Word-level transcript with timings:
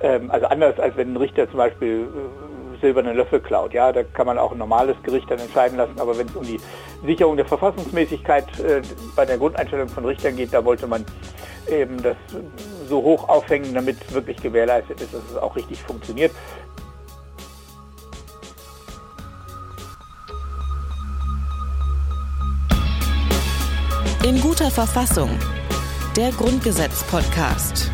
ähm, 0.00 0.30
also 0.30 0.46
anders 0.46 0.78
als 0.78 0.96
wenn 0.96 1.12
ein 1.12 1.16
Richter 1.16 1.48
zum 1.48 1.58
Beispiel 1.58 2.02
äh, 2.02 2.80
silberne 2.80 3.12
Löffel 3.12 3.40
klaut. 3.40 3.72
Ja, 3.74 3.92
da 3.92 4.02
kann 4.02 4.26
man 4.26 4.38
auch 4.38 4.52
ein 4.52 4.58
normales 4.58 4.96
Gericht 5.02 5.30
dann 5.30 5.38
entscheiden 5.38 5.76
lassen, 5.78 5.98
aber 5.98 6.16
wenn 6.16 6.28
es 6.28 6.36
um 6.36 6.44
die 6.44 6.60
Sicherung 7.04 7.36
der 7.36 7.46
Verfassungsmäßigkeit 7.46 8.46
äh, 8.60 8.82
bei 9.16 9.24
der 9.24 9.38
Grundeinstellung 9.38 9.88
von 9.88 10.04
Richtern 10.04 10.36
geht, 10.36 10.52
da 10.52 10.64
wollte 10.64 10.86
man 10.86 11.04
eben 11.68 12.02
das 12.02 12.16
so 12.88 13.02
hoch 13.02 13.28
aufhängen, 13.28 13.74
damit 13.74 14.12
wirklich 14.12 14.38
gewährleistet 14.38 15.00
ist, 15.00 15.12
dass 15.12 15.22
es 15.30 15.36
auch 15.36 15.54
richtig 15.56 15.82
funktioniert. 15.82 16.32
In 24.24 24.40
guter 24.40 24.70
Verfassung. 24.70 25.30
Der 26.16 26.30
Grundgesetz-Podcast. 26.32 27.90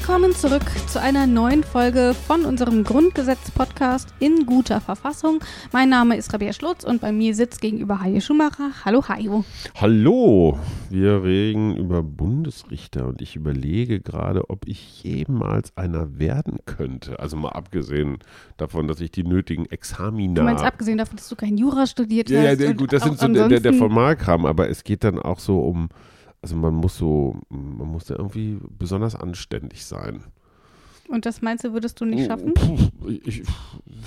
Willkommen 0.00 0.32
zurück 0.32 0.62
zu 0.86 1.00
einer 1.00 1.26
neuen 1.26 1.64
Folge 1.64 2.14
von 2.14 2.44
unserem 2.44 2.84
Grundgesetz-Podcast 2.84 4.14
in 4.20 4.46
guter 4.46 4.80
Verfassung. 4.80 5.40
Mein 5.72 5.88
Name 5.88 6.16
ist 6.16 6.32
Rabia 6.32 6.52
Schlutz 6.52 6.84
und 6.84 7.00
bei 7.00 7.10
mir 7.10 7.34
sitzt 7.34 7.60
gegenüber 7.60 8.00
Hajo 8.00 8.20
Schumacher. 8.20 8.70
Hallo 8.84 9.02
Hajo. 9.08 9.44
Hallo, 9.74 10.56
wir 10.88 11.24
reden 11.24 11.76
über 11.76 12.04
Bundesrichter 12.04 13.08
und 13.08 13.20
ich 13.20 13.34
überlege 13.34 13.98
gerade, 13.98 14.48
ob 14.50 14.68
ich 14.68 15.02
jemals 15.02 15.76
einer 15.76 16.16
werden 16.20 16.60
könnte. 16.64 17.18
Also 17.18 17.36
mal 17.36 17.50
abgesehen 17.50 18.18
davon, 18.56 18.86
dass 18.86 19.00
ich 19.00 19.10
die 19.10 19.24
nötigen 19.24 19.66
Examina. 19.66 20.34
Du 20.34 20.42
meinst 20.42 20.64
abgesehen 20.64 20.98
davon, 20.98 21.16
dass 21.16 21.28
du 21.28 21.34
kein 21.34 21.58
Jura 21.58 21.88
studiert 21.88 22.30
ja, 22.30 22.42
hast? 22.42 22.60
Ja, 22.60 22.72
gut, 22.72 22.92
das 22.92 23.02
sind 23.02 23.18
so 23.18 23.26
der, 23.26 23.58
der 23.58 23.74
Formalkram, 23.74 24.46
aber 24.46 24.70
es 24.70 24.84
geht 24.84 25.02
dann 25.02 25.18
auch 25.18 25.40
so 25.40 25.58
um 25.58 25.88
also 26.42 26.56
man 26.56 26.74
muss 26.74 26.96
so, 26.96 27.36
man 27.48 27.88
muss 27.88 28.06
da 28.06 28.14
irgendwie 28.16 28.58
besonders 28.78 29.14
anständig 29.14 29.84
sein. 29.84 30.22
Und 31.08 31.24
das 31.24 31.40
meinst 31.40 31.64
du, 31.64 31.72
würdest 31.72 32.00
du 32.00 32.04
nicht 32.04 32.24
oh, 32.24 32.26
schaffen? 32.26 32.54
Ich, 33.08 33.26
ich 33.26 33.42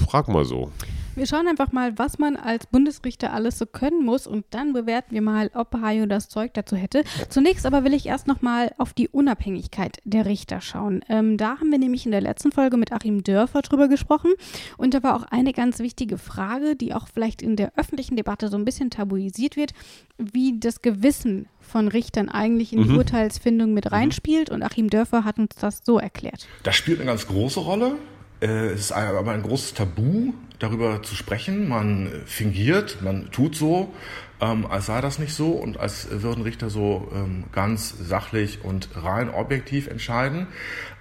frag 0.07 0.27
mal 0.27 0.45
so. 0.45 0.71
Wir 1.15 1.25
schauen 1.25 1.47
einfach 1.47 1.71
mal, 1.71 1.97
was 1.97 2.19
man 2.19 2.37
als 2.37 2.67
Bundesrichter 2.67 3.33
alles 3.33 3.57
so 3.57 3.65
können 3.65 4.05
muss 4.05 4.27
und 4.27 4.45
dann 4.51 4.71
bewerten 4.71 5.13
wir 5.13 5.21
mal, 5.21 5.49
ob 5.55 5.73
Hayo 5.73 6.05
das 6.05 6.29
Zeug 6.29 6.53
dazu 6.53 6.75
hätte. 6.75 7.03
Zunächst 7.27 7.65
aber 7.65 7.83
will 7.83 7.93
ich 7.93 8.05
erst 8.05 8.27
nochmal 8.27 8.71
auf 8.77 8.93
die 8.93 9.09
Unabhängigkeit 9.09 9.97
der 10.05 10.25
Richter 10.25 10.61
schauen. 10.61 11.01
Ähm, 11.09 11.37
da 11.37 11.59
haben 11.59 11.71
wir 11.71 11.79
nämlich 11.79 12.05
in 12.05 12.11
der 12.11 12.21
letzten 12.21 12.51
Folge 12.51 12.77
mit 12.77 12.93
Achim 12.93 13.23
Dörfer 13.23 13.61
drüber 13.61 13.87
gesprochen 13.87 14.31
und 14.77 14.93
da 14.93 15.03
war 15.03 15.15
auch 15.15 15.23
eine 15.23 15.53
ganz 15.53 15.79
wichtige 15.79 16.17
Frage, 16.17 16.75
die 16.75 16.93
auch 16.93 17.07
vielleicht 17.07 17.41
in 17.41 17.55
der 17.55 17.73
öffentlichen 17.75 18.15
Debatte 18.15 18.47
so 18.47 18.57
ein 18.57 18.65
bisschen 18.65 18.89
tabuisiert 18.89 19.57
wird, 19.57 19.73
wie 20.17 20.59
das 20.59 20.81
Gewissen 20.81 21.47
von 21.71 21.87
Richtern 21.87 22.29
eigentlich 22.29 22.73
in 22.73 22.83
die 22.83 22.89
mhm. 22.89 22.97
Urteilsfindung 22.97 23.73
mit 23.73 23.85
mhm. 23.85 23.95
reinspielt. 23.95 24.49
Und 24.49 24.63
Achim 24.63 24.89
Dörfer 24.89 25.23
hat 25.23 25.39
uns 25.39 25.55
das 25.59 25.81
so 25.83 25.99
erklärt. 25.99 26.47
Das 26.63 26.75
spielt 26.75 26.99
eine 26.99 27.07
ganz 27.09 27.27
große 27.27 27.59
Rolle. 27.59 27.95
Äh, 28.41 28.67
es 28.67 28.81
ist 28.81 28.91
aber 28.91 29.31
ein 29.31 29.43
großes 29.43 29.73
Tabu, 29.73 30.33
darüber 30.59 31.01
zu 31.03 31.15
sprechen. 31.15 31.67
Man 31.67 32.11
fingiert, 32.25 33.01
man 33.01 33.31
tut 33.31 33.55
so, 33.55 33.93
ähm, 34.41 34.65
als 34.65 34.87
sei 34.87 35.01
das 35.01 35.19
nicht 35.19 35.33
so 35.33 35.51
und 35.51 35.79
als 35.79 36.07
würden 36.09 36.43
Richter 36.43 36.69
so 36.69 37.09
ähm, 37.13 37.45
ganz 37.51 37.95
sachlich 37.99 38.63
und 38.63 38.89
rein 38.95 39.29
objektiv 39.29 39.87
entscheiden. 39.87 40.47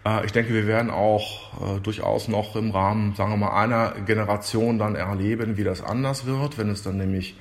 Äh, 0.07 0.25
ich 0.27 0.33
denke, 0.33 0.53
wir 0.53 0.67
werden 0.67 0.91
auch 0.91 1.77
äh, 1.77 1.81
durchaus 1.81 2.29
noch 2.29 2.57
im 2.57 2.71
Rahmen, 2.71 3.15
sagen 3.15 3.31
wir 3.33 3.37
mal, 3.37 3.63
einer 3.63 3.93
Generation 4.07 4.79
dann 4.79 4.95
erleben, 4.95 5.57
wie 5.57 5.65
das 5.65 5.83
anders 5.83 6.27
wird, 6.27 6.59
wenn 6.59 6.71
es 6.71 6.83
dann 6.83 6.99
nämlich 6.99 7.37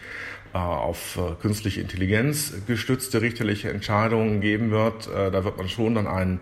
auf 0.58 1.17
äh, 1.17 1.36
künstliche 1.42 1.81
Intelligenz 1.81 2.53
gestützte 2.67 3.22
richterliche 3.22 3.69
Entscheidungen 3.69 4.42
geben 4.42 4.72
wird. 4.72 5.08
Äh, 5.08 5.31
da 5.31 5.44
wird 5.44 5.58
man 5.58 5.69
schon 5.69 5.95
dann 5.95 6.08
einen 6.08 6.39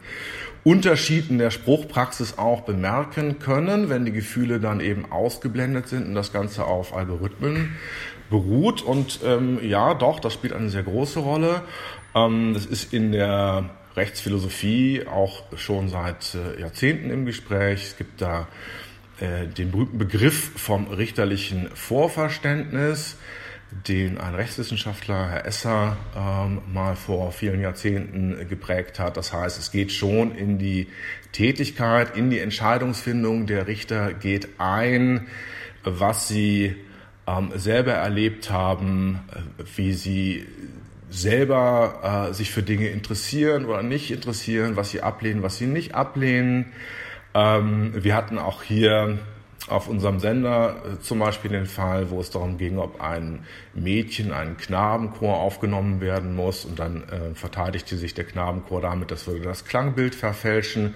Unterschied 0.64 1.30
in 1.30 1.38
der 1.38 1.52
Spruchpraxis 1.52 2.38
auch 2.38 2.62
bemerken 2.62 3.40
können, 3.40 3.90
wenn 3.90 4.06
die 4.06 4.12
Gefühle 4.12 4.60
dann 4.60 4.80
eben 4.80 5.12
ausgeblendet 5.12 5.88
sind 5.88 6.08
und 6.08 6.16
das 6.16 6.34
Ganze 6.34 6.66
auf 6.66 6.96
Algorithmen 6.96 7.76
beruht. 8.30 8.82
Und 8.82 9.20
ähm, 9.23 9.60
ja, 9.62 9.94
doch, 9.94 10.20
das 10.20 10.34
spielt 10.34 10.54
eine 10.54 10.70
sehr 10.70 10.84
große 10.84 11.20
Rolle. 11.20 11.62
Ähm, 12.16 12.54
das 12.54 12.66
ist 12.66 12.94
in 12.94 13.12
der 13.12 13.70
Rechtsphilosophie 13.96 15.06
auch 15.08 15.44
schon 15.56 15.90
seit 15.90 16.36
äh, 16.36 16.62
Jahrzehnten 16.62 17.10
im 17.10 17.26
Gespräch. 17.26 17.84
Es 17.84 17.98
gibt 17.98 18.22
da 18.22 18.48
äh, 19.20 19.48
den 19.48 19.72
berühmten 19.72 19.98
Begriff 19.98 20.52
vom 20.56 20.88
richterlichen 20.88 21.70
Vorverständnis 21.73 23.17
den 23.72 24.17
ein 24.17 24.36
Rechtswissenschaftler, 24.36 25.30
Herr 25.30 25.45
Esser, 25.45 25.98
ähm, 26.16 26.61
mal 26.72 26.95
vor 26.95 27.32
vielen 27.32 27.61
Jahrzehnten 27.61 28.48
geprägt 28.48 29.00
hat. 29.00 29.17
Das 29.17 29.33
heißt, 29.33 29.60
es 29.60 29.72
geht 29.72 29.92
schon 29.92 30.33
in 30.33 30.58
die 30.58 30.88
Tätigkeit, 31.32 32.16
in 32.16 32.30
die 32.30 32.39
Entscheidungsfindung 32.39 33.45
der 33.45 33.67
Richter 33.67 34.14
geht 34.14 34.60
ein, 34.60 35.28
was 35.83 36.28
sie 36.28 36.76
ähm, 37.28 37.52
selber 37.55 37.94
erlebt 37.94 38.50
haben, 38.50 39.20
wie 39.76 39.94
sie 39.94 40.48
selber 41.10 42.30
äh, 42.30 42.34
sich 42.34 42.52
für 42.52 42.64
Dinge 42.64 42.88
interessieren 42.88 43.66
oder 43.66 43.84
nicht 43.84 44.11
interessieren, 44.11 44.76
was 44.76 44.92
sie 44.92 45.02
ablehnen, 45.02 45.44
was 45.44 45.58
sie 45.58 45.67
nicht 45.67 45.94
ablehnen. 45.94 46.73
Ähm, 47.34 47.94
wir 47.95 48.16
hatten 48.16 48.38
auch 48.38 48.64
hier 48.64 49.20
auf 49.67 49.88
unserem 49.88 50.20
Sender 50.20 50.76
äh, 50.86 51.00
zum 51.02 51.20
Beispiel 51.20 51.52
den 51.52 51.66
Fall, 51.66 52.10
wo 52.10 52.20
es 52.20 52.30
darum 52.30 52.58
ging, 52.58 52.78
ob 52.78 53.02
ein 53.02 53.45
Mädchen, 53.73 54.32
ein 54.32 54.58
Knabenchor 54.58 55.38
aufgenommen 55.38 56.02
werden 56.02 56.36
muss 56.36 56.66
und 56.66 56.80
dann 56.80 57.04
äh, 57.04 57.36
verteidigte 57.36 57.98
sich 57.98 58.14
der 58.14 58.26
Knabenchor 58.26 58.82
damit, 58.82 59.11
das 59.11 59.28
würde 59.28 59.42
das 59.42 59.66
Klangbild 59.66 60.16
verfälschen. 60.16 60.95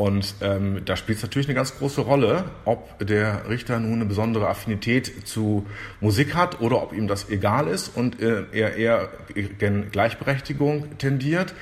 Und 0.00 0.36
ähm, 0.40 0.80
da 0.86 0.96
spielt 0.96 1.18
es 1.18 1.22
natürlich 1.22 1.46
eine 1.46 1.54
ganz 1.54 1.76
große 1.76 2.00
Rolle, 2.00 2.44
ob 2.64 3.06
der 3.06 3.50
Richter 3.50 3.78
nun 3.80 3.96
eine 3.96 4.06
besondere 4.06 4.48
Affinität 4.48 5.28
zu 5.28 5.66
Musik 6.00 6.34
hat 6.34 6.62
oder 6.62 6.82
ob 6.82 6.94
ihm 6.94 7.06
das 7.06 7.28
egal 7.28 7.68
ist 7.68 7.94
und 7.98 8.18
äh, 8.22 8.44
er 8.52 8.76
eher 8.76 9.10
gen 9.58 9.90
Gleichberechtigung 9.90 10.96
tendiert. 10.96 11.52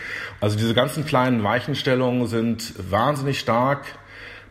Also 0.41 0.56
diese 0.56 0.72
ganzen 0.72 1.04
kleinen 1.04 1.42
Weichenstellungen 1.42 2.28
sind 2.28 2.75
wahnsinnig 2.88 3.41
stark 3.41 3.86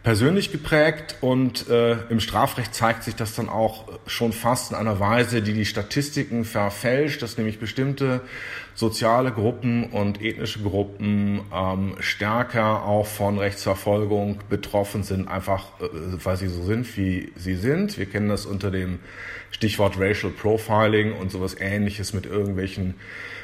persönlich 0.04 0.52
geprägt 0.52 1.16
und 1.22 1.70
äh, 1.70 1.98
im 2.10 2.20
Strafrecht 2.20 2.74
zeigt 2.74 3.04
sich 3.04 3.16
das 3.16 3.36
dann 3.36 3.50
auch 3.50 3.86
schon 4.06 4.32
fast 4.32 4.72
in 4.72 4.78
einer 4.78 5.00
Weise, 5.00 5.42
die 5.42 5.54
die 5.54 5.66
Statistiken 5.66 6.46
verfälscht, 6.46 7.22
dass 7.22 7.38
nämlich 7.38 7.60
bestimmte 7.60 8.22
soziale 8.74 9.32
Gruppen 9.32 9.86
und 9.86 10.22
ethnische 10.22 10.62
Gruppen 10.62 11.42
ähm, 11.54 11.96
stärker 12.00 12.84
auch 12.84 13.08
von 13.08 13.40
Rechtsverfolgung 13.40 14.40
betroffen 14.50 15.04
sind, 15.04 15.28
einfach 15.28 15.80
äh, 15.82 15.88
weil 16.24 16.38
sie 16.38 16.48
so 16.48 16.64
sind, 16.64 16.96
wie 16.96 17.32
sie 17.36 17.56
sind. 17.56 17.98
Wir 17.98 18.06
kennen 18.06 18.30
das 18.30 18.46
unter 18.46 18.72
dem 18.72 19.00
Stichwort 19.52 20.00
Racial 20.00 20.32
Profiling 20.32 21.14
und 21.14 21.32
sowas 21.32 21.56
ähnliches 21.60 22.14
mit 22.14 22.26
irgendwelchen 22.26 22.96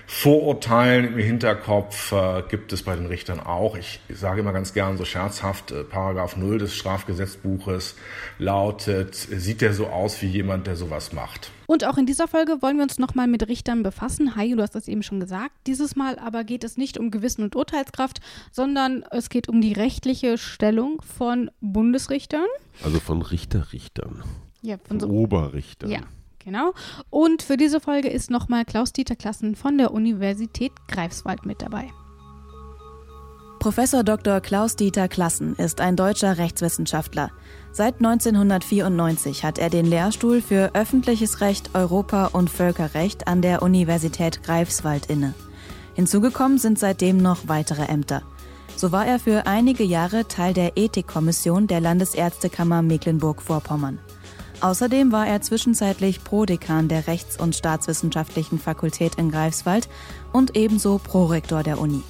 Vorurteilen 0.06 1.06
im 1.06 1.18
Hinterkopf 1.18 2.12
äh, 2.12 2.44
gibt 2.50 2.74
es 2.74 2.84
bei 2.84 2.96
den 2.96 3.06
Richtern 3.06 3.40
auch. 3.40 3.78
Ich 3.78 4.02
sage 4.09 4.41
immer 4.41 4.52
ganz 4.52 4.74
gern 4.74 4.97
so 4.97 5.06
scherzhaft, 5.06 5.72
äh, 5.72 5.84
Paragraph 5.84 6.36
0 6.36 6.58
des 6.59 6.75
Strafgesetzbuches 6.75 7.96
lautet, 8.38 9.16
sieht 9.16 9.62
der 9.62 9.74
so 9.74 9.88
aus 9.88 10.22
wie 10.22 10.28
jemand, 10.28 10.68
der 10.68 10.75
sowas 10.75 11.14
macht. 11.14 11.52
Und 11.68 11.86
auch 11.86 11.97
in 11.97 12.06
dieser 12.06 12.28
Folge 12.28 12.62
wollen 12.62 12.78
wir 12.78 12.84
uns 12.84 13.00
nochmal 13.00 13.28
mit 13.28 13.47
Richtern 13.47 13.81
befassen. 13.81 14.36
Hi, 14.36 14.53
du 14.53 14.62
hast 14.62 14.75
das 14.75 14.88
eben 14.88 15.03
schon 15.03 15.19
gesagt. 15.19 15.53
Dieses 15.68 15.96
Mal 15.96 16.20
aber 16.20 16.44
geht 16.44 16.64
es 16.64 16.78
nicht 16.78 16.97
um 16.97 17.09
Gewissen 17.09 17.44
und 17.44 17.56
Urteilskraft, 17.56 18.20
sondern 18.52 19.03
es 19.12 19.30
geht 19.30 19.47
um 19.47 19.62
die 19.62 19.74
rechtliche 19.74 20.38
Stellung 20.38 21.02
von 21.02 21.50
Bundesrichtern. 21.62 22.46
Also 22.84 23.00
von 23.00 23.22
Richterrichtern. 23.22 24.24
Ja, 24.62 24.78
von 24.84 25.00
so 25.00 25.08
Oberrichtern. 25.08 25.90
Ja. 25.90 26.00
Genau. 26.44 26.74
Und 27.09 27.42
für 27.42 27.58
diese 27.58 27.80
Folge 27.80 28.09
ist 28.09 28.29
nochmal 28.29 28.66
Klaus-Dieter 28.66 29.16
Klassen 29.16 29.56
von 29.56 29.78
der 29.78 29.91
Universität 29.91 30.73
Greifswald 30.88 31.46
mit 31.46 31.62
dabei. 31.62 31.90
Professor 33.59 34.03
Dr. 34.03 34.41
Klaus-Dieter 34.41 35.08
Klassen 35.08 35.56
ist 35.56 35.79
ein 35.79 35.96
deutscher 35.96 36.38
Rechtswissenschaftler. 36.38 37.32
Seit 37.72 37.96
1994 37.96 39.46
hat 39.46 39.58
er 39.58 39.70
den 39.70 39.85
Lehrstuhl 39.85 40.41
für 40.41 40.72
öffentliches 40.73 41.40
Recht, 41.40 41.70
Europa 41.73 42.26
und 42.26 42.50
Völkerrecht 42.50 43.28
an 43.28 43.41
der 43.41 43.62
Universität 43.62 44.44
Greifswald 44.44 45.06
inne. 45.06 45.34
Hinzugekommen 45.94 46.58
sind 46.58 46.78
seitdem 46.78 47.17
noch 47.17 47.47
weitere 47.47 47.84
Ämter. 47.84 48.23
So 48.76 48.91
war 48.91 49.06
er 49.06 49.17
für 49.17 49.47
einige 49.47 49.85
Jahre 49.85 50.28
Teil 50.28 50.53
der 50.53 50.76
Ethikkommission 50.76 51.67
der 51.67 51.79
Landesärztekammer 51.79 52.82
Mecklenburg-Vorpommern. 52.82 54.00
Außerdem 54.64 55.12
war 55.12 55.28
er 55.28 55.42
zwischenzeitlich 55.42 56.24
Prodekan 56.24 56.88
der 56.88 57.08
Rechts- 57.08 57.38
und 57.38 57.54
Staatswissenschaftlichen 57.54 58.58
Fakultät 58.58 59.16
in 59.16 59.30
Greifswald 59.30 59.90
und 60.32 60.56
ebenso 60.56 61.00
Prorektor 61.00 61.64
der 61.64 61.82
Uni. 61.82 62.02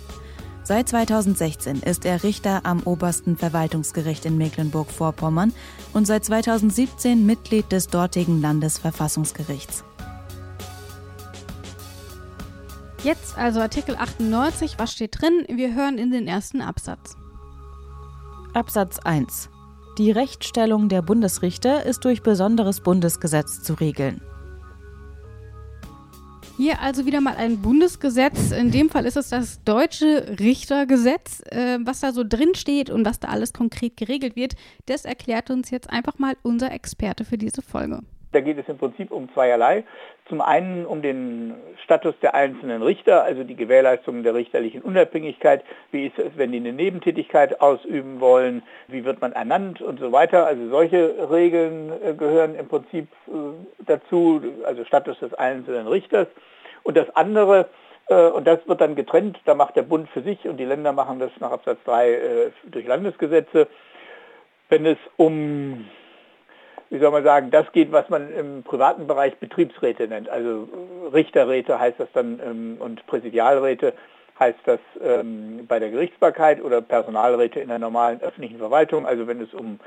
Seit 0.61 0.87
2016 0.87 1.81
ist 1.81 2.05
er 2.05 2.21
Richter 2.21 2.61
am 2.63 2.83
obersten 2.83 3.37
Verwaltungsgericht 3.37 4.25
in 4.25 4.37
Mecklenburg-Vorpommern 4.37 5.51
und 5.93 6.05
seit 6.05 6.25
2017 6.25 7.25
Mitglied 7.25 7.71
des 7.71 7.87
dortigen 7.87 8.39
Landesverfassungsgerichts. 8.39 9.83
Jetzt 13.03 13.35
also 13.35 13.61
Artikel 13.61 13.95
98, 13.95 14.77
was 14.77 14.93
steht 14.93 15.19
drin? 15.19 15.43
Wir 15.49 15.73
hören 15.73 15.97
in 15.97 16.11
den 16.11 16.27
ersten 16.27 16.61
Absatz. 16.61 17.17
Absatz 18.53 18.99
1. 18.99 19.49
Die 19.99 20.09
Rechtsstellung 20.09 20.89
der 20.89 21.03
Bundesrichter 21.03 21.85
ist 21.85 22.03
durch 22.03 22.23
besonderes 22.23 22.81
Bundesgesetz 22.81 23.61
zu 23.61 23.75
regeln. 23.75 24.21
Hier 26.57 26.81
also 26.81 27.05
wieder 27.05 27.21
mal 27.21 27.35
ein 27.35 27.61
Bundesgesetz. 27.61 28.51
In 28.51 28.71
dem 28.71 28.89
Fall 28.89 29.05
ist 29.05 29.17
es 29.17 29.29
das 29.29 29.63
deutsche 29.63 30.39
Richtergesetz. 30.39 31.41
Äh, 31.45 31.77
was 31.83 31.99
da 31.99 32.11
so 32.11 32.23
drin 32.27 32.55
steht 32.55 32.89
und 32.89 33.05
was 33.05 33.19
da 33.19 33.27
alles 33.27 33.53
konkret 33.53 33.95
geregelt 33.95 34.35
wird, 34.35 34.55
das 34.87 35.05
erklärt 35.05 35.51
uns 35.51 35.69
jetzt 35.69 35.91
einfach 35.91 36.17
mal 36.17 36.37
unser 36.41 36.71
Experte 36.71 37.23
für 37.23 37.37
diese 37.37 37.61
Folge. 37.61 38.01
Da 38.33 38.41
geht 38.41 38.57
es 38.57 38.67
im 38.67 38.77
Prinzip 38.77 39.11
um 39.11 39.31
zweierlei. 39.33 39.83
Zum 40.27 40.41
einen 40.41 40.85
um 40.85 41.01
den 41.01 41.53
Status 41.83 42.15
der 42.21 42.33
einzelnen 42.33 42.81
Richter, 42.81 43.23
also 43.23 43.43
die 43.43 43.55
Gewährleistung 43.55 44.23
der 44.23 44.33
richterlichen 44.33 44.81
Unabhängigkeit. 44.81 45.63
Wie 45.91 46.07
ist 46.07 46.17
es, 46.17 46.35
wenn 46.35 46.51
die 46.51 46.57
eine 46.57 46.73
Nebentätigkeit 46.73 47.61
ausüben 47.61 48.19
wollen? 48.19 48.63
Wie 48.87 49.05
wird 49.05 49.21
man 49.21 49.33
ernannt 49.33 49.81
und 49.81 49.99
so 49.99 50.11
weiter? 50.11 50.47
Also 50.47 50.67
solche 50.69 51.29
Regeln 51.29 51.91
äh, 52.03 52.13
gehören 52.15 52.55
im 52.55 52.67
Prinzip 52.67 53.07
äh, 53.27 53.31
dazu, 53.85 54.41
also 54.65 54.83
Status 54.83 55.19
des 55.19 55.33
einzelnen 55.35 55.87
Richters. 55.87 56.27
Und 56.81 56.97
das 56.97 57.15
andere, 57.15 57.69
äh, 58.07 58.29
und 58.29 58.47
das 58.47 58.67
wird 58.67 58.81
dann 58.81 58.95
getrennt, 58.95 59.39
da 59.45 59.53
macht 59.53 59.75
der 59.75 59.83
Bund 59.83 60.09
für 60.09 60.23
sich 60.23 60.47
und 60.47 60.57
die 60.57 60.65
Länder 60.65 60.91
machen 60.91 61.19
das 61.19 61.31
nach 61.39 61.51
Absatz 61.51 61.77
3 61.85 62.51
durch 62.65 62.87
Landesgesetze. 62.87 63.67
Wenn 64.69 64.87
es 64.87 64.97
um 65.17 65.85
wie 66.93 66.99
soll 66.99 67.09
man 67.09 67.23
sagen, 67.23 67.49
das 67.49 67.71
geht, 67.71 67.91
was 67.91 68.07
man 68.09 68.31
im 68.31 68.61
privaten 68.61 69.07
Bereich 69.07 69.35
Betriebsräte 69.37 70.07
nennt. 70.07 70.29
Also 70.29 70.69
Richterräte 71.11 71.79
heißt 71.79 71.99
das 71.99 72.07
dann 72.13 72.39
ähm, 72.39 72.77
und 72.79 73.03
Präsidialräte 73.07 73.93
heißt 74.39 74.59
das 74.65 74.79
ähm, 75.01 75.65
bei 75.67 75.79
der 75.79 75.89
Gerichtsbarkeit 75.89 76.61
oder 76.61 76.81
Personalräte 76.81 77.59
in 77.59 77.69
der 77.69 77.79
normalen 77.79 78.21
öffentlichen 78.21 78.59
Verwaltung. 78.59 79.07
Also 79.07 79.25
wenn 79.25 79.41
es 79.41 79.55
um 79.55 79.79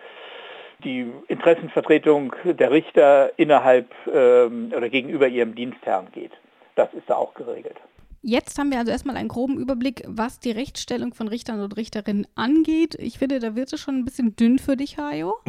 die 0.83 1.09
Interessenvertretung 1.29 2.35
der 2.45 2.73
Richter 2.73 3.31
innerhalb 3.37 3.87
ähm, 4.13 4.73
oder 4.77 4.89
gegenüber 4.89 5.29
ihrem 5.29 5.55
Dienstherrn 5.55 6.09
geht. 6.11 6.33
Das 6.75 6.93
ist 6.93 7.09
da 7.09 7.15
auch 7.15 7.35
geregelt. 7.35 7.77
Jetzt 8.23 8.59
haben 8.59 8.71
wir 8.71 8.79
also 8.79 8.91
erstmal 8.91 9.17
einen 9.17 9.29
groben 9.29 9.59
Überblick, 9.59 10.03
was 10.07 10.41
die 10.41 10.51
Rechtsstellung 10.51 11.15
von 11.15 11.29
Richtern 11.29 11.61
und 11.61 11.77
Richterinnen 11.77 12.27
angeht. 12.35 12.97
Ich 12.99 13.19
finde, 13.19 13.39
da 13.39 13.55
wird 13.55 13.73
es 13.73 13.81
schon 13.81 13.97
ein 13.97 14.05
bisschen 14.05 14.35
dünn 14.35 14.59
für 14.59 14.77
dich, 14.77 14.99
Hajo. 14.99 15.35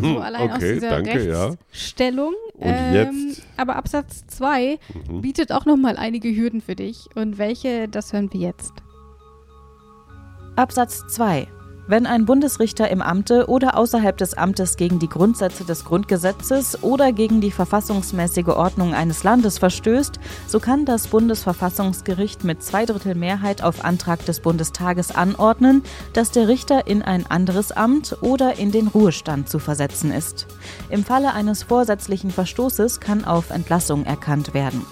So 0.00 0.18
allein 0.18 0.50
okay, 0.50 0.52
aus 0.52 0.60
dieser 0.60 0.90
danke, 0.90 1.12
Rechtsstellung. 1.12 2.34
Ja. 2.58 2.66
Und 2.66 2.96
ähm? 2.96 3.36
Aber 3.56 3.76
Absatz 3.76 4.26
2 4.26 4.78
mhm. 5.08 5.20
bietet 5.20 5.52
auch 5.52 5.66
nochmal 5.66 5.96
einige 5.96 6.34
Hürden 6.34 6.60
für 6.60 6.74
dich. 6.74 7.06
Und 7.14 7.38
welche, 7.38 7.88
das 7.88 8.12
hören 8.12 8.32
wir 8.32 8.40
jetzt. 8.40 8.72
Absatz 10.56 11.06
2 11.08 11.46
wenn 11.86 12.06
ein 12.06 12.24
Bundesrichter 12.24 12.90
im 12.90 13.02
Amte 13.02 13.48
oder 13.48 13.76
außerhalb 13.76 14.16
des 14.16 14.34
Amtes 14.34 14.76
gegen 14.76 14.98
die 14.98 15.08
Grundsätze 15.08 15.64
des 15.64 15.84
Grundgesetzes 15.84 16.82
oder 16.82 17.12
gegen 17.12 17.40
die 17.40 17.50
verfassungsmäßige 17.50 18.48
Ordnung 18.48 18.94
eines 18.94 19.24
Landes 19.24 19.58
verstößt, 19.58 20.18
so 20.46 20.60
kann 20.60 20.84
das 20.84 21.08
Bundesverfassungsgericht 21.08 22.44
mit 22.44 22.62
Zweidrittelmehrheit 22.62 23.62
auf 23.62 23.84
Antrag 23.84 24.24
des 24.24 24.40
Bundestages 24.40 25.14
anordnen, 25.14 25.82
dass 26.12 26.30
der 26.30 26.48
Richter 26.48 26.86
in 26.86 27.02
ein 27.02 27.26
anderes 27.26 27.72
Amt 27.72 28.16
oder 28.20 28.58
in 28.58 28.72
den 28.72 28.88
Ruhestand 28.88 29.48
zu 29.48 29.58
versetzen 29.58 30.10
ist. 30.12 30.46
Im 30.90 31.04
Falle 31.04 31.34
eines 31.34 31.62
vorsätzlichen 31.62 32.30
Verstoßes 32.30 33.00
kann 33.00 33.24
auf 33.24 33.50
Entlassung 33.50 34.04
erkannt 34.04 34.54
werden. 34.54 34.84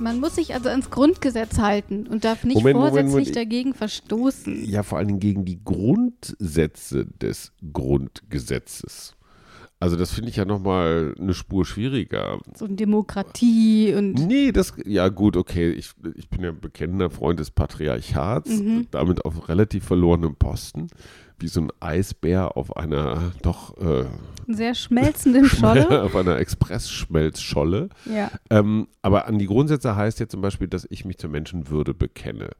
Man 0.00 0.20
muss 0.20 0.36
sich 0.36 0.54
also 0.54 0.68
ans 0.68 0.90
Grundgesetz 0.90 1.58
halten 1.58 2.06
und 2.06 2.24
darf 2.24 2.44
nicht 2.44 2.56
Moment, 2.56 2.76
vorsätzlich 2.76 3.10
Moment, 3.10 3.28
Moment. 3.28 3.36
dagegen 3.36 3.74
verstoßen. 3.74 4.64
Ja, 4.64 4.82
vor 4.82 4.98
allen 4.98 5.08
Dingen 5.08 5.20
gegen 5.20 5.44
die 5.44 5.62
Grundsätze 5.62 7.06
des 7.06 7.52
Grundgesetzes. 7.72 9.14
Also 9.82 9.96
das 9.96 10.12
finde 10.12 10.28
ich 10.28 10.36
ja 10.36 10.44
nochmal 10.44 11.14
eine 11.18 11.32
Spur 11.32 11.64
schwieriger. 11.64 12.38
So 12.54 12.66
eine 12.66 12.74
Demokratie 12.74 13.94
und... 13.94 14.12
Nee, 14.26 14.52
das, 14.52 14.74
ja 14.84 15.08
gut, 15.08 15.38
okay, 15.38 15.70
ich, 15.70 15.92
ich 16.16 16.28
bin 16.28 16.42
ja 16.42 16.52
bekennender 16.52 17.08
Freund 17.08 17.40
des 17.40 17.50
Patriarchats, 17.50 18.50
mhm. 18.50 18.88
damit 18.90 19.24
auf 19.24 19.48
relativ 19.48 19.84
verlorenem 19.84 20.36
Posten 20.36 20.88
wie 21.40 21.48
so 21.48 21.60
ein 21.60 21.72
Eisbär 21.80 22.56
auf 22.56 22.76
einer 22.76 23.32
doch 23.42 23.76
äh, 23.78 24.04
sehr 24.46 24.74
schmelzenden 24.74 25.44
Scholle. 25.48 26.02
auf 26.02 26.16
einer 26.16 26.38
Express-Schmelzscholle. 26.38 27.88
Ja. 28.04 28.30
Ähm, 28.50 28.88
aber 29.02 29.26
an 29.26 29.38
die 29.38 29.46
Grundsätze 29.46 29.96
heißt 29.96 30.20
ja 30.20 30.28
zum 30.28 30.40
Beispiel, 30.40 30.68
dass 30.68 30.86
ich 30.90 31.04
mich 31.04 31.18
zur 31.18 31.30
Menschenwürde 31.30 31.94
bekenne. 31.94 32.50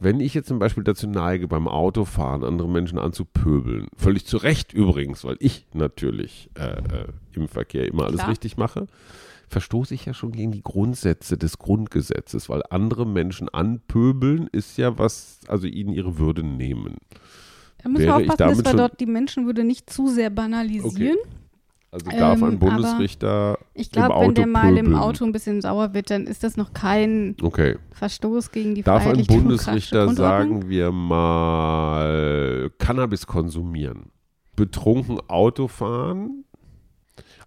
Wenn 0.00 0.20
ich 0.20 0.34
jetzt 0.34 0.48
zum 0.48 0.58
Beispiel 0.58 0.84
dazu 0.84 1.06
neige, 1.06 1.48
beim 1.48 1.68
Autofahren 1.68 2.44
andere 2.44 2.68
Menschen 2.68 2.98
anzupöbeln, 2.98 3.86
völlig 3.96 4.26
zu 4.26 4.36
Recht 4.38 4.72
übrigens, 4.72 5.24
weil 5.24 5.36
ich 5.38 5.66
natürlich 5.72 6.50
äh, 6.58 6.78
äh, 6.78 7.06
im 7.32 7.48
Verkehr 7.48 7.86
immer 7.86 8.04
alles 8.04 8.18
Klar. 8.18 8.30
richtig 8.30 8.56
mache, 8.56 8.86
verstoße 9.48 9.94
ich 9.94 10.04
ja 10.04 10.12
schon 10.12 10.32
gegen 10.32 10.50
die 10.50 10.62
Grundsätze 10.62 11.38
des 11.38 11.58
Grundgesetzes, 11.58 12.48
weil 12.48 12.62
andere 12.70 13.06
Menschen 13.06 13.48
anpöbeln 13.48 14.48
ist 14.50 14.76
ja 14.78 14.98
was, 14.98 15.38
also 15.46 15.66
ihnen 15.66 15.92
ihre 15.92 16.18
Würde 16.18 16.42
nehmen. 16.42 16.96
Da 17.84 17.90
müssen 17.90 18.06
wir 18.06 18.16
aufpassen, 18.16 18.38
dass 18.38 18.64
wir 18.64 18.72
dort 18.72 18.98
die 18.98 19.06
Menschenwürde 19.06 19.62
nicht 19.62 19.90
zu 19.90 20.08
sehr 20.08 20.30
banalisieren. 20.30 21.18
Okay. 21.18 21.34
Also 21.90 22.10
darf 22.10 22.42
ein 22.42 22.54
ähm, 22.54 22.58
Bundesrichter 22.58 23.56
Ich 23.72 23.92
glaube, 23.92 24.20
wenn 24.20 24.34
der 24.34 24.48
mal 24.48 24.76
im 24.76 24.96
Auto 24.96 25.24
ein 25.24 25.30
bisschen 25.30 25.60
sauer 25.60 25.94
wird, 25.94 26.10
dann 26.10 26.26
ist 26.26 26.42
das 26.42 26.56
noch 26.56 26.72
kein 26.72 27.36
okay. 27.40 27.76
Verstoß 27.92 28.50
gegen 28.50 28.74
die 28.74 28.82
Darf 28.82 29.06
ein 29.06 29.24
Bundesrichter, 29.24 30.12
sagen 30.12 30.68
wir 30.68 30.90
mal, 30.90 32.72
Cannabis 32.78 33.28
konsumieren? 33.28 34.10
Betrunken 34.56 35.20
Auto 35.28 35.68
fahren? 35.68 36.43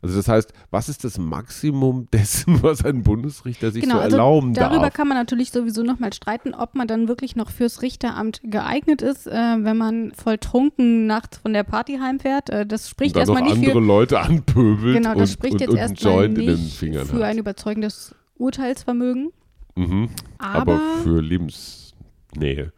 Also 0.02 0.16
das 0.16 0.28
heißt, 0.28 0.54
was 0.70 0.90
ist 0.90 1.04
das 1.04 1.18
Maximum 1.18 2.08
dessen, 2.14 2.62
was 2.62 2.86
ein 2.86 3.04
Bundesrichter 3.04 3.72
sich 3.72 3.84
genau, 3.84 3.96
so 3.96 4.02
also 4.02 4.16
erlauben 4.18 4.54
darüber 4.54 4.60
darf? 4.60 4.72
Darüber 4.74 4.92
kann 4.92 5.08
man 5.08 5.18
natürlich 5.18 5.52
sowieso 5.52 5.84
nochmal 5.84 6.14
streiten, 6.14 6.54
ob 6.54 6.76
man 6.76 6.88
dann 6.88 7.08
wirklich 7.08 7.36
noch 7.36 7.50
fürs 7.50 7.82
Richteramt 7.82 8.42
geeignet 8.44 9.02
ist, 9.02 9.28
äh, 9.28 9.32
wenn 9.32 9.78
man 9.78 10.12
voll 10.14 10.38
trunken 10.38 11.08
nachts 11.08 11.38
von 11.38 11.54
der 11.54 11.64
Party 11.64 11.98
heimfährt. 11.98 12.50
Äh, 12.50 12.66
das 12.66 12.90
spricht 12.90 13.16
und 13.16 13.22
erstmal 13.22 13.44
nicht 13.44 13.54
andere 13.54 13.72
für, 13.74 13.80
Leute 13.80 14.20
anpöbelt 14.20 14.98
genau, 14.98 15.14
das 15.14 15.30
und, 15.30 15.34
spricht 15.34 15.54
und, 15.54 15.62
jetzt 15.62 15.70
und 15.70 15.78
erstmal 15.78 16.30
nicht 16.30 16.80
für 16.80 17.00
hat. 17.00 17.24
ein 17.24 17.38
überzeugendes 17.38 18.16
Urteilsvermögen. 18.38 19.32
Mhm, 19.76 20.10
aber, 20.38 20.74
aber 20.74 20.80
für 21.04 21.22
Lebensnähe. 21.22 22.72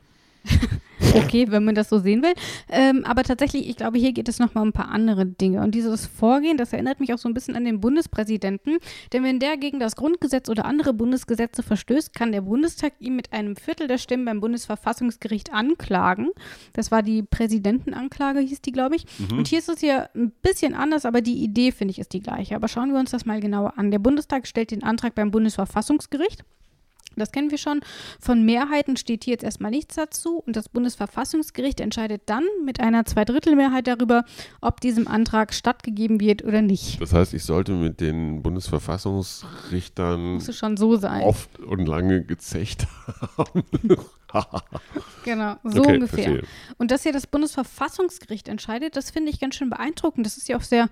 okay, 1.15 1.47
wenn 1.49 1.63
man 1.63 1.75
das 1.75 1.89
so 1.89 1.99
sehen 1.99 2.21
will. 2.23 2.33
Ähm, 2.69 3.03
aber 3.05 3.23
tatsächlich, 3.23 3.69
ich 3.69 3.75
glaube, 3.75 3.97
hier 3.97 4.11
geht 4.13 4.29
es 4.29 4.39
nochmal 4.39 4.63
um 4.63 4.69
ein 4.69 4.73
paar 4.73 4.89
andere 4.89 5.25
Dinge. 5.25 5.61
Und 5.61 5.75
dieses 5.75 6.07
Vorgehen, 6.07 6.57
das 6.57 6.73
erinnert 6.73 6.99
mich 6.99 7.13
auch 7.13 7.17
so 7.17 7.29
ein 7.29 7.33
bisschen 7.33 7.55
an 7.55 7.65
den 7.65 7.79
Bundespräsidenten. 7.79 8.77
Denn 9.13 9.23
wenn 9.23 9.39
der 9.39 9.57
gegen 9.57 9.79
das 9.79 9.95
Grundgesetz 9.95 10.49
oder 10.49 10.65
andere 10.65 10.93
Bundesgesetze 10.93 11.63
verstößt, 11.63 12.13
kann 12.13 12.31
der 12.31 12.41
Bundestag 12.41 12.93
ihn 12.99 13.15
mit 13.15 13.33
einem 13.33 13.55
Viertel 13.55 13.87
der 13.87 13.97
Stimmen 13.97 14.25
beim 14.25 14.39
Bundesverfassungsgericht 14.39 15.53
anklagen. 15.53 16.29
Das 16.73 16.91
war 16.91 17.03
die 17.03 17.23
Präsidentenanklage, 17.23 18.39
hieß 18.39 18.61
die, 18.61 18.71
glaube 18.71 18.95
ich. 18.95 19.05
Mhm. 19.17 19.39
Und 19.39 19.47
hier 19.47 19.59
ist 19.59 19.69
es 19.69 19.79
hier 19.79 20.09
ein 20.15 20.31
bisschen 20.41 20.73
anders, 20.73 21.05
aber 21.05 21.21
die 21.21 21.43
Idee, 21.43 21.71
finde 21.71 21.91
ich, 21.91 21.99
ist 21.99 22.13
die 22.13 22.21
gleiche. 22.21 22.55
Aber 22.55 22.67
schauen 22.67 22.91
wir 22.91 22.99
uns 22.99 23.11
das 23.11 23.25
mal 23.25 23.39
genauer 23.39 23.77
an. 23.77 23.91
Der 23.91 23.99
Bundestag 23.99 24.47
stellt 24.47 24.71
den 24.71 24.83
Antrag 24.83 25.15
beim 25.15 25.31
Bundesverfassungsgericht. 25.31 26.43
Das 27.15 27.31
kennen 27.31 27.51
wir 27.51 27.57
schon. 27.57 27.81
Von 28.19 28.45
Mehrheiten 28.45 28.97
steht 28.97 29.23
hier 29.23 29.33
jetzt 29.33 29.43
erstmal 29.43 29.71
nichts 29.71 29.95
dazu. 29.95 30.43
Und 30.45 30.55
das 30.55 30.69
Bundesverfassungsgericht 30.69 31.79
entscheidet 31.79 32.23
dann 32.27 32.43
mit 32.65 32.79
einer 32.79 33.05
Zweidrittelmehrheit 33.05 33.87
darüber, 33.87 34.25
ob 34.61 34.81
diesem 34.81 35.07
Antrag 35.07 35.53
stattgegeben 35.53 36.19
wird 36.19 36.43
oder 36.43 36.61
nicht. 36.61 37.01
Das 37.01 37.13
heißt, 37.13 37.33
ich 37.33 37.43
sollte 37.43 37.73
mit 37.73 38.01
den 38.01 38.41
Bundesverfassungsrichtern 38.41 40.41
schon 40.41 40.77
so 40.77 40.95
sein. 40.95 41.23
oft 41.23 41.59
und 41.59 41.87
lange 41.87 42.23
gezecht 42.23 42.87
haben. 43.37 43.63
genau, 45.25 45.55
so 45.63 45.81
okay, 45.81 45.95
ungefähr. 45.95 46.23
Verstehe. 46.23 46.43
Und 46.77 46.91
dass 46.91 47.03
hier 47.03 47.13
das 47.13 47.27
Bundesverfassungsgericht 47.27 48.47
entscheidet, 48.47 48.95
das 48.95 49.11
finde 49.11 49.31
ich 49.31 49.39
ganz 49.39 49.55
schön 49.55 49.69
beeindruckend. 49.69 50.25
Das 50.25 50.37
ist 50.37 50.47
ja 50.47 50.57
auch 50.57 50.61
sehr 50.61 50.89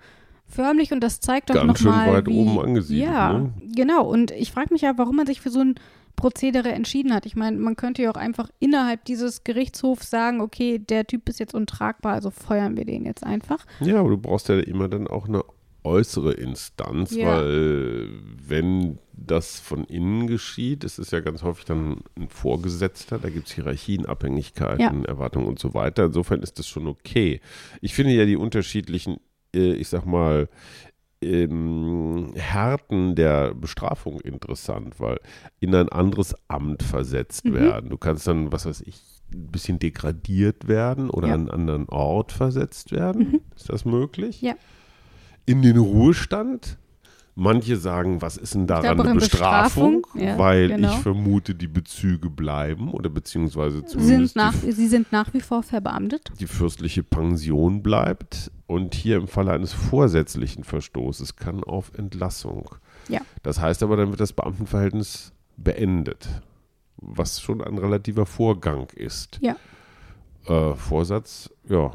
förmlich 0.48 0.92
und 0.92 1.02
das 1.02 1.20
zeigt 1.20 1.50
doch 1.50 1.56
nochmal. 1.56 1.68
Ganz 1.76 1.84
noch 1.84 1.94
schön 1.94 2.14
weit 2.14 2.28
wie, 2.28 2.40
oben 2.40 2.60
angesiedelt. 2.60 3.08
Ja, 3.08 3.34
ne? 3.34 3.54
genau. 3.76 4.08
Und 4.08 4.32
ich 4.32 4.52
frage 4.52 4.74
mich 4.74 4.82
ja, 4.82 4.94
warum 4.98 5.16
man 5.16 5.28
sich 5.28 5.42
für 5.42 5.50
so 5.50 5.60
ein 5.60 5.76
Prozedere 6.16 6.72
entschieden 6.72 7.14
hat. 7.14 7.26
Ich 7.26 7.36
meine, 7.36 7.58
man 7.58 7.76
könnte 7.76 8.02
ja 8.02 8.12
auch 8.12 8.18
einfach 8.18 8.50
innerhalb 8.60 9.06
dieses 9.06 9.44
Gerichtshofs 9.44 10.10
sagen, 10.10 10.42
okay, 10.42 10.80
der 10.80 11.06
Typ 11.06 11.30
ist 11.30 11.40
jetzt 11.40 11.54
untragbar, 11.54 12.14
also 12.14 12.32
feuern 12.32 12.76
wir 12.76 12.86
den 12.86 13.06
jetzt 13.06 13.24
einfach. 13.24 13.64
Ja, 13.82 14.00
aber 14.00 14.10
du 14.10 14.18
brauchst 14.18 14.50
ja 14.50 14.60
immer 14.60 14.90
dann 14.90 15.08
auch 15.08 15.28
eine 15.28 15.44
äußere 15.84 16.34
Instanz, 16.34 17.16
ja. 17.16 17.28
weil 17.28 18.10
wenn 18.46 18.98
das 19.14 19.60
von 19.60 19.84
innen 19.86 20.28
geschieht, 20.28 20.84
es 20.84 21.00
ist 21.00 21.12
ja 21.12 21.20
ganz 21.20 21.44
häufig 21.44 21.66
dann 21.66 22.02
ein 22.18 22.30
Vorgesetzter, 22.30 23.20
da 23.20 23.30
gibt 23.30 23.48
es 23.48 23.54
Hierarchien, 23.54 24.06
Abhängigkeiten, 24.06 25.02
ja. 25.02 25.08
Erwartungen 25.08 25.48
und 25.48 25.60
so 25.60 25.74
weiter. 25.74 26.06
Insofern 26.06 26.42
ist 26.42 26.60
das 26.60 26.68
schon 26.68 26.88
okay. 26.88 27.42
Ich 27.82 27.94
finde 27.94 28.14
ja 28.14 28.26
die 28.26 28.36
unterschiedlichen, 28.36 29.18
ich 29.58 29.88
sag 29.90 30.06
mal, 30.06 30.50
ähm, 31.22 32.32
Härten 32.36 33.16
der 33.16 33.54
Bestrafung 33.56 34.22
interessant, 34.22 35.00
weil 35.00 35.20
in 35.60 35.74
ein 35.74 35.90
anderes 35.90 36.36
Amt 36.48 36.84
versetzt 36.84 37.46
Mhm. 37.46 37.54
werden. 37.54 37.90
Du 37.90 37.98
kannst 37.98 38.28
dann, 38.28 38.52
was 38.52 38.66
weiß 38.66 38.82
ich, 38.82 39.00
ein 39.34 39.48
bisschen 39.48 39.80
degradiert 39.80 40.68
werden 40.68 41.10
oder 41.10 41.30
Ja. 41.30 41.34
an 41.34 41.42
einen 41.42 41.50
anderen 41.50 41.90
Ort 41.90 42.32
versetzt 42.32 42.92
werden. 42.92 43.32
Mhm. 43.32 43.42
Ist 43.56 43.70
das 43.70 43.84
möglich? 43.84 44.42
Ja. 44.42 44.54
In 45.46 45.62
den 45.62 45.78
Ruhestand. 45.78 46.78
Manche 47.40 47.78
sagen, 47.78 48.20
was 48.24 48.36
ist 48.36 48.56
denn 48.56 48.66
daran 48.66 49.00
eine 49.00 49.14
Bestrafung? 49.14 50.02
Bestrafung, 50.02 50.28
ja, 50.28 50.40
weil 50.40 50.70
genau. 50.70 50.92
ich 50.92 50.98
vermute, 51.02 51.54
die 51.54 51.68
Bezüge 51.68 52.32
bleiben 52.32 52.92
oder 52.92 53.12
beziehungsweise 53.12 53.78
Sind 53.82 53.90
zumindest 53.90 54.36
nach, 54.36 54.56
die 54.56 54.72
sie 54.72 54.88
sind 54.88 55.12
nach 55.12 55.32
wie 55.36 55.42
vor 55.42 55.62
verbeamtet. 55.62 56.32
die 56.40 56.48
fürstliche 56.48 57.04
Pension 57.04 57.84
bleibt 57.84 58.50
und 58.66 58.96
hier 58.96 59.18
im 59.18 59.28
Falle 59.28 59.52
eines 59.52 59.72
vorsätzlichen 59.72 60.64
Verstoßes 60.64 61.36
kann 61.36 61.64
auf 61.64 61.92
Entlassung. 61.96 62.72
Ja. 63.08 63.22
Das 63.44 63.62
heißt 63.62 63.84
aber, 63.84 63.98
dann 63.98 64.10
wird 64.10 64.20
das 64.20 64.34
Beamtenverhältnis 64.34 65.32
beendet, 65.58 66.28
was 66.98 67.40
schon 67.40 67.62
ein 67.62 67.78
relativer 67.78 68.26
Vorgang 68.26 68.88
ist. 68.96 69.38
Ja. 69.44 69.56
Äh, 70.48 70.74
Vorsatz, 70.74 71.52
ja. 71.70 71.92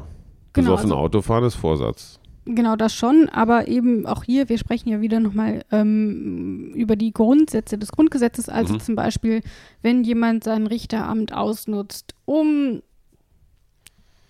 Genau, 0.53 0.69
Besoffen 0.69 0.91
also- 0.91 0.95
Autofahren 0.95 1.43
ist 1.43 1.55
Vorsatz. 1.55 2.21
Genau, 2.45 2.75
das 2.75 2.93
schon, 2.93 3.29
aber 3.29 3.67
eben 3.69 4.05
auch 4.05 4.23
hier, 4.25 4.49
wir 4.49 4.57
sprechen 4.57 4.89
ja 4.89 4.99
wieder 4.99 5.19
nochmal 5.21 5.63
ähm, 5.71 6.71
über 6.75 6.95
die 6.97 7.13
Grundsätze 7.13 7.77
des 7.77 7.91
Grundgesetzes, 7.93 8.49
also 8.49 8.73
Mhm. 8.73 8.79
zum 8.81 8.95
Beispiel, 8.95 9.41
wenn 9.81 10.03
jemand 10.03 10.43
sein 10.43 10.67
Richteramt 10.67 11.33
ausnutzt, 11.33 12.15
um 12.25 12.81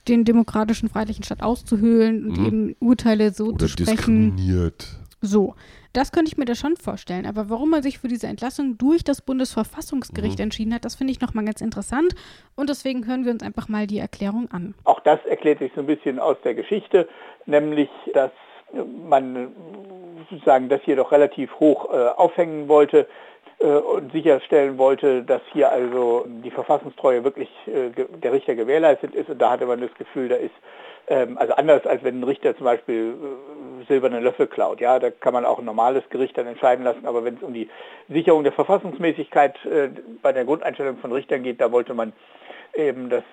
den 0.07 0.25
demokratischen 0.25 0.89
freiheitlichen 0.89 1.23
Staat 1.23 1.41
auszuhöhlen 1.41 2.25
und 2.25 2.37
Mhm. 2.39 2.45
eben 2.45 2.75
Urteile 2.79 3.31
so 3.33 3.47
Oder 3.47 3.59
zu 3.59 3.67
sprechen. 3.69 4.35
diskriminiert. 4.35 4.99
So, 5.25 5.55
das 5.93 6.11
könnte 6.11 6.29
ich 6.29 6.37
mir 6.37 6.43
da 6.43 6.53
schon 6.53 6.75
vorstellen. 6.75 7.25
Aber 7.25 7.49
warum 7.49 7.69
man 7.69 7.81
sich 7.81 7.97
für 7.99 8.09
diese 8.09 8.27
Entlassung 8.27 8.77
durch 8.77 9.05
das 9.05 9.21
Bundesverfassungsgericht 9.21 10.37
Mhm. 10.39 10.43
entschieden 10.43 10.73
hat, 10.73 10.83
das 10.83 10.95
finde 10.95 11.11
ich 11.13 11.21
nochmal 11.21 11.45
ganz 11.45 11.61
interessant. 11.61 12.13
Und 12.55 12.69
deswegen 12.69 13.07
hören 13.07 13.23
wir 13.23 13.31
uns 13.31 13.41
einfach 13.41 13.69
mal 13.69 13.87
die 13.87 13.99
Erklärung 13.99 14.51
an. 14.51 14.75
Auch 14.83 14.99
das 14.99 15.23
erklärt 15.25 15.59
sich 15.59 15.71
so 15.75 15.79
ein 15.79 15.87
bisschen 15.87 16.19
aus 16.19 16.35
der 16.43 16.55
Geschichte, 16.55 17.07
nämlich 17.45 17.89
dass 18.13 18.31
man 19.07 19.53
sozusagen 20.29 20.69
das 20.69 20.81
hier 20.83 20.95
doch 20.95 21.11
relativ 21.11 21.59
hoch 21.59 21.93
äh, 21.93 22.07
aufhängen 22.09 22.67
wollte 22.67 23.07
äh, 23.59 23.65
und 23.65 24.11
sicherstellen 24.11 24.77
wollte, 24.77 25.23
dass 25.23 25.41
hier 25.51 25.71
also 25.71 26.25
die 26.27 26.51
Verfassungstreue 26.51 27.23
wirklich 27.23 27.49
äh, 27.67 27.91
der 27.91 28.33
Richter 28.33 28.55
gewährleistet 28.55 29.13
ist. 29.15 29.29
Und 29.29 29.39
da 29.39 29.51
hatte 29.51 29.65
man 29.65 29.81
das 29.81 29.93
Gefühl, 29.95 30.29
da 30.29 30.35
ist 30.35 30.53
ähm, 31.07 31.37
also 31.37 31.53
anders 31.53 31.85
als 31.85 32.03
wenn 32.03 32.19
ein 32.19 32.23
Richter 32.23 32.55
zum 32.55 32.65
Beispiel 32.65 33.13
äh, 33.13 33.85
silberne 33.87 34.19
Löffel 34.19 34.47
klaut. 34.47 34.81
Ja, 34.81 34.99
da 34.99 35.11
kann 35.11 35.33
man 35.33 35.45
auch 35.45 35.59
ein 35.59 35.65
normales 35.65 36.03
Gericht 36.09 36.37
dann 36.37 36.47
entscheiden 36.47 36.83
lassen. 36.83 37.05
Aber 37.05 37.23
wenn 37.25 37.35
es 37.35 37.43
um 37.43 37.53
die 37.53 37.69
Sicherung 38.09 38.43
der 38.43 38.53
Verfassungsmäßigkeit 38.53 39.65
äh, 39.65 39.89
bei 40.21 40.31
der 40.31 40.45
Grundeinstellung 40.45 40.97
von 40.97 41.11
Richtern 41.11 41.43
geht, 41.43 41.61
da 41.61 41.71
wollte 41.71 41.93
man 41.93 42.13
eben 42.75 43.09
das 43.09 43.23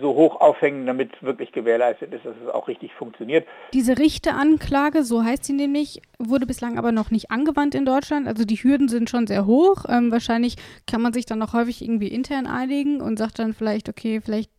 so 0.00 0.14
hoch 0.14 0.40
aufhängen, 0.40 0.86
damit 0.86 1.22
wirklich 1.22 1.52
gewährleistet 1.52 2.12
ist, 2.14 2.24
dass 2.24 2.34
es 2.44 2.48
auch 2.48 2.68
richtig 2.68 2.94
funktioniert. 2.94 3.46
Diese 3.72 3.98
Richteranklage, 3.98 5.02
so 5.02 5.24
heißt 5.24 5.44
sie 5.44 5.52
nämlich, 5.52 6.00
wurde 6.18 6.46
bislang 6.46 6.78
aber 6.78 6.92
noch 6.92 7.10
nicht 7.10 7.30
angewandt 7.30 7.74
in 7.74 7.84
Deutschland. 7.84 8.28
Also 8.28 8.44
die 8.44 8.56
Hürden 8.56 8.88
sind 8.88 9.10
schon 9.10 9.26
sehr 9.26 9.46
hoch. 9.46 9.84
Ähm, 9.88 10.12
wahrscheinlich 10.12 10.56
kann 10.86 11.02
man 11.02 11.12
sich 11.12 11.26
dann 11.26 11.38
noch 11.38 11.52
häufig 11.52 11.82
irgendwie 11.82 12.08
intern 12.08 12.46
einigen 12.46 13.00
und 13.00 13.18
sagt 13.18 13.38
dann 13.40 13.52
vielleicht, 13.52 13.88
okay, 13.88 14.20
vielleicht 14.20 14.50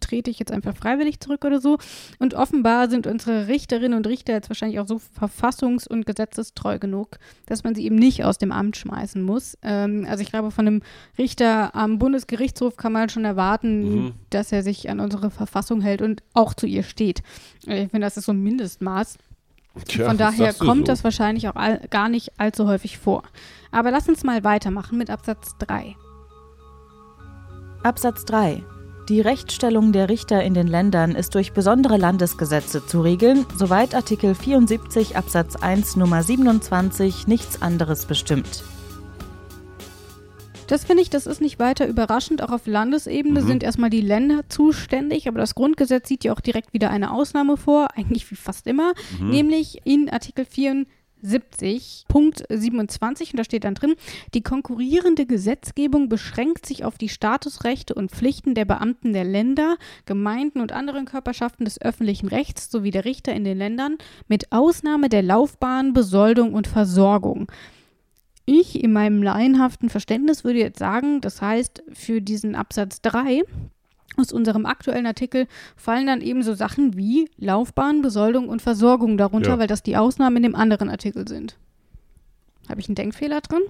trete 0.00 0.30
ich 0.30 0.38
jetzt 0.38 0.52
einfach 0.52 0.76
freiwillig 0.76 1.20
zurück 1.20 1.44
oder 1.44 1.60
so. 1.60 1.78
Und 2.18 2.34
offenbar 2.34 2.90
sind 2.90 3.06
unsere 3.06 3.48
Richterinnen 3.48 3.96
und 3.96 4.06
Richter 4.06 4.32
jetzt 4.32 4.50
wahrscheinlich 4.50 4.80
auch 4.80 4.86
so 4.86 4.96
verfassungs- 4.96 5.88
und 5.88 6.06
gesetzestreu 6.06 6.78
genug, 6.78 7.18
dass 7.46 7.64
man 7.64 7.74
sie 7.74 7.84
eben 7.84 7.96
nicht 7.96 8.24
aus 8.24 8.38
dem 8.38 8.52
Amt 8.52 8.76
schmeißen 8.76 9.22
muss. 9.22 9.56
Ähm, 9.62 10.06
also 10.08 10.22
ich 10.22 10.30
glaube, 10.30 10.50
von 10.50 10.66
einem 10.66 10.82
Richter 11.18 11.74
am 11.74 11.98
Bundesgerichtshof 11.98 12.76
kann 12.76 12.92
man 12.92 13.08
schon 13.08 13.24
erwarten, 13.24 13.45
Mhm. 13.54 14.12
dass 14.30 14.52
er 14.52 14.62
sich 14.62 14.88
an 14.90 15.00
unsere 15.00 15.30
Verfassung 15.30 15.80
hält 15.80 16.02
und 16.02 16.22
auch 16.34 16.54
zu 16.54 16.66
ihr 16.66 16.82
steht. 16.82 17.22
Äh, 17.66 17.84
Ich 17.84 17.90
finde, 17.90 18.06
das 18.06 18.16
ist 18.16 18.26
so 18.26 18.32
ein 18.32 18.42
Mindestmaß. 18.42 19.18
Tja, 19.86 20.06
Von 20.08 20.16
daher 20.16 20.54
kommt 20.54 20.86
so. 20.86 20.92
das 20.92 21.04
wahrscheinlich 21.04 21.48
auch 21.48 21.56
all, 21.56 21.80
gar 21.90 22.08
nicht 22.08 22.32
allzu 22.38 22.66
häufig 22.66 22.96
vor. 22.98 23.22
Aber 23.70 23.90
lass 23.90 24.08
uns 24.08 24.24
mal 24.24 24.42
weitermachen 24.42 24.96
mit 24.96 25.10
Absatz 25.10 25.54
3. 25.58 25.94
Absatz 27.82 28.24
3. 28.24 28.62
Die 29.08 29.20
Rechtsstellung 29.20 29.92
der 29.92 30.08
Richter 30.08 30.42
in 30.42 30.54
den 30.54 30.66
Ländern 30.66 31.14
ist 31.14 31.34
durch 31.36 31.52
besondere 31.52 31.96
Landesgesetze 31.96 32.84
zu 32.84 33.02
regeln, 33.02 33.46
soweit 33.56 33.94
Artikel 33.94 34.34
74 34.34 35.16
Absatz 35.16 35.54
1 35.54 35.94
Nummer 35.94 36.22
27 36.24 37.28
nichts 37.28 37.62
anderes 37.62 38.06
bestimmt. 38.06 38.64
Das 40.66 40.84
finde 40.84 41.02
ich, 41.02 41.10
das 41.10 41.26
ist 41.26 41.40
nicht 41.40 41.58
weiter 41.58 41.86
überraschend. 41.86 42.42
Auch 42.42 42.50
auf 42.50 42.66
Landesebene 42.66 43.40
Mhm. 43.42 43.46
sind 43.46 43.62
erstmal 43.62 43.90
die 43.90 44.00
Länder 44.00 44.42
zuständig, 44.48 45.28
aber 45.28 45.38
das 45.38 45.54
Grundgesetz 45.54 46.08
sieht 46.08 46.24
ja 46.24 46.32
auch 46.32 46.40
direkt 46.40 46.72
wieder 46.72 46.90
eine 46.90 47.12
Ausnahme 47.12 47.56
vor, 47.56 47.88
eigentlich 47.96 48.28
wie 48.30 48.36
fast 48.36 48.66
immer, 48.66 48.92
Mhm. 49.20 49.30
nämlich 49.30 49.80
in 49.84 50.10
Artikel 50.10 50.44
74, 50.44 52.04
Punkt 52.08 52.42
27, 52.50 53.32
und 53.32 53.38
da 53.38 53.44
steht 53.44 53.62
dann 53.64 53.74
drin, 53.74 53.94
die 54.34 54.42
konkurrierende 54.42 55.24
Gesetzgebung 55.24 56.08
beschränkt 56.08 56.66
sich 56.66 56.84
auf 56.84 56.98
die 56.98 57.08
Statusrechte 57.08 57.94
und 57.94 58.10
Pflichten 58.10 58.54
der 58.54 58.64
Beamten 58.64 59.12
der 59.12 59.24
Länder, 59.24 59.76
Gemeinden 60.04 60.60
und 60.60 60.72
anderen 60.72 61.04
Körperschaften 61.04 61.64
des 61.64 61.80
öffentlichen 61.80 62.26
Rechts 62.28 62.70
sowie 62.70 62.90
der 62.90 63.04
Richter 63.04 63.32
in 63.34 63.44
den 63.44 63.58
Ländern, 63.58 63.98
mit 64.26 64.50
Ausnahme 64.52 65.08
der 65.08 65.22
Laufbahn, 65.22 65.92
Besoldung 65.92 66.54
und 66.54 66.66
Versorgung. 66.66 67.46
Ich 68.46 68.82
in 68.82 68.92
meinem 68.92 69.22
laienhaften 69.22 69.90
Verständnis 69.90 70.44
würde 70.44 70.60
jetzt 70.60 70.78
sagen, 70.78 71.20
das 71.20 71.42
heißt, 71.42 71.82
für 71.92 72.22
diesen 72.22 72.54
Absatz 72.54 73.00
3 73.02 73.42
aus 74.16 74.32
unserem 74.32 74.64
aktuellen 74.66 75.04
Artikel 75.06 75.46
fallen 75.76 76.06
dann 76.06 76.20
eben 76.22 76.42
so 76.42 76.54
Sachen 76.54 76.96
wie 76.96 77.28
Laufbahn, 77.36 78.00
Besoldung 78.02 78.48
und 78.48 78.62
Versorgung 78.62 79.18
darunter, 79.18 79.50
Ja. 79.50 79.58
weil 79.58 79.66
das 79.66 79.82
die 79.82 79.96
Ausnahmen 79.96 80.36
in 80.38 80.42
dem 80.44 80.54
anderen 80.54 80.88
Artikel 80.88 81.26
sind. 81.28 81.56
Habe 82.68 82.80
ich 82.80 82.88
einen 82.88 82.94
Denkfehler 82.94 83.40
drin? 83.40 83.62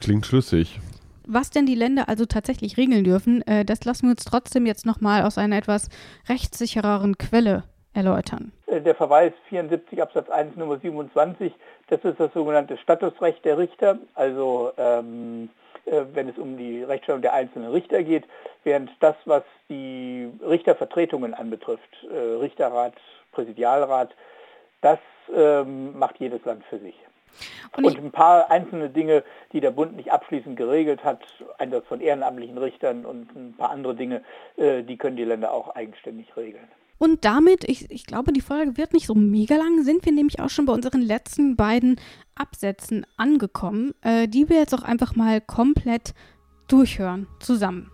Klingt 0.00 0.26
schlüssig. 0.26 0.80
Was 1.26 1.50
denn 1.50 1.64
die 1.66 1.74
Länder 1.74 2.08
also 2.08 2.26
tatsächlich 2.26 2.76
regeln 2.76 3.04
dürfen, 3.04 3.42
äh, 3.46 3.64
das 3.64 3.84
lassen 3.84 4.04
wir 4.06 4.10
uns 4.10 4.24
trotzdem 4.24 4.66
jetzt 4.66 4.84
nochmal 4.84 5.22
aus 5.22 5.38
einer 5.38 5.56
etwas 5.56 5.88
rechtssichereren 6.28 7.16
Quelle 7.16 7.64
erläutern. 7.94 8.52
Äh, 8.74 8.80
Der 8.80 8.94
Verweis 8.94 9.32
74 9.48 10.02
Absatz 10.02 10.28
1 10.28 10.56
Nummer 10.56 10.78
27, 10.78 11.52
das 11.88 12.04
ist 12.04 12.20
das 12.20 12.32
sogenannte 12.32 12.76
Statusrecht 12.78 13.44
der 13.44 13.58
Richter, 13.58 13.98
also 14.14 14.72
ähm, 14.76 15.50
äh, 15.86 16.02
wenn 16.12 16.28
es 16.28 16.38
um 16.38 16.56
die 16.56 16.82
Rechtsstellung 16.82 17.22
der 17.22 17.34
einzelnen 17.34 17.70
Richter 17.70 18.02
geht, 18.02 18.24
während 18.64 18.90
das, 19.00 19.16
was 19.26 19.42
die 19.68 20.30
Richtervertretungen 20.46 21.34
anbetrifft, 21.34 22.06
äh, 22.10 22.16
Richterrat, 22.16 22.94
Präsidialrat, 23.32 24.14
das 24.80 24.98
ähm, 25.34 25.98
macht 25.98 26.18
jedes 26.18 26.44
Land 26.44 26.64
für 26.66 26.78
sich. 26.78 26.94
Und 27.76 27.84
Und, 27.86 27.98
ein 27.98 28.12
paar 28.12 28.50
einzelne 28.50 28.90
Dinge, 28.90 29.24
die 29.52 29.60
der 29.60 29.72
Bund 29.72 29.96
nicht 29.96 30.12
abschließend 30.12 30.56
geregelt 30.56 31.02
hat, 31.02 31.20
Einsatz 31.58 31.86
von 31.86 32.00
ehrenamtlichen 32.00 32.58
Richtern 32.58 33.04
und 33.04 33.34
ein 33.34 33.54
paar 33.56 33.70
andere 33.70 33.94
Dinge, 33.94 34.22
äh, 34.56 34.82
die 34.82 34.96
können 34.96 35.16
die 35.16 35.24
Länder 35.24 35.52
auch 35.52 35.74
eigenständig 35.74 36.36
regeln. 36.36 36.68
Und 36.98 37.24
damit, 37.24 37.64
ich, 37.64 37.90
ich 37.90 38.06
glaube, 38.06 38.32
die 38.32 38.40
Folge 38.40 38.76
wird 38.76 38.92
nicht 38.92 39.06
so 39.06 39.14
mega 39.14 39.56
lang, 39.56 39.82
sind 39.82 40.04
wir 40.04 40.12
nämlich 40.12 40.40
auch 40.40 40.50
schon 40.50 40.66
bei 40.66 40.72
unseren 40.72 41.02
letzten 41.02 41.56
beiden 41.56 41.96
Absätzen 42.34 43.04
angekommen, 43.16 43.92
äh, 44.02 44.28
die 44.28 44.48
wir 44.48 44.58
jetzt 44.58 44.74
auch 44.74 44.82
einfach 44.82 45.16
mal 45.16 45.40
komplett 45.40 46.14
durchhören, 46.68 47.26
zusammen. 47.40 47.90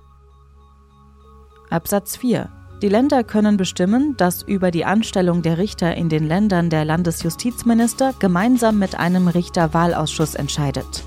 Absatz 1.71 2.17
4. 2.17 2.51
Die 2.83 2.89
Länder 2.89 3.25
können 3.25 3.57
bestimmen, 3.59 4.17
dass 4.17 4.43
über 4.43 4.71
die 4.71 4.87
Anstellung 4.87 5.43
der 5.43 5.59
Richter 5.59 5.95
in 5.97 6.09
den 6.09 6.27
Ländern 6.27 6.71
der 6.71 6.85
Landesjustizminister 6.85 8.15
gemeinsam 8.19 8.79
mit 8.79 8.95
einem 8.95 9.29
Richterwahlausschuss 9.29 10.35
entscheidet. 10.35 11.05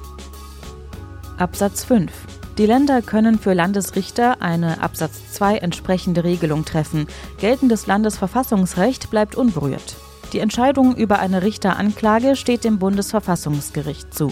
Absatz 1.38 1.84
5. 1.84 2.12
Die 2.60 2.68
Länder 2.68 3.02
können 3.02 3.40
für 3.40 3.54
Landesrichter 3.54 4.44
eine 4.44 4.84
Absatz 4.84 5.34
2 5.34 5.58
entsprechende 5.58 6.24
Regelung 6.24 6.66
treffen. 6.66 7.08
Geltendes 7.40 7.88
Landesverfassungsrecht 7.88 9.10
bleibt 9.10 9.36
unberührt. 9.36 9.96
Die 10.34 10.40
Entscheidung 10.40 10.96
über 10.96 11.18
eine 11.18 11.42
Richteranklage 11.42 12.36
steht 12.36 12.64
dem 12.64 12.78
Bundesverfassungsgericht 12.78 14.14
zu. 14.14 14.32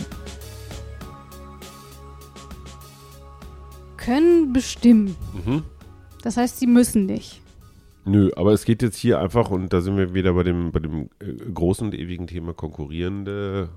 Können 3.97 4.53
bestimmen. 4.53 5.15
Mhm. 5.43 5.63
Das 6.21 6.37
heißt, 6.37 6.59
sie 6.59 6.67
müssen 6.67 7.07
nicht. 7.07 7.41
Nö, 8.05 8.29
aber 8.35 8.53
es 8.53 8.65
geht 8.65 8.83
jetzt 8.83 8.97
hier 8.97 9.19
einfach, 9.19 9.49
und 9.49 9.73
da 9.73 9.81
sind 9.81 9.97
wir 9.97 10.13
wieder 10.13 10.33
bei 10.33 10.43
dem, 10.43 10.71
bei 10.71 10.79
dem 10.79 11.09
äh, 11.19 11.33
großen 11.51 11.87
und 11.87 11.95
ewigen 11.95 12.27
Thema 12.27 12.53
konkurrierende 12.53 13.69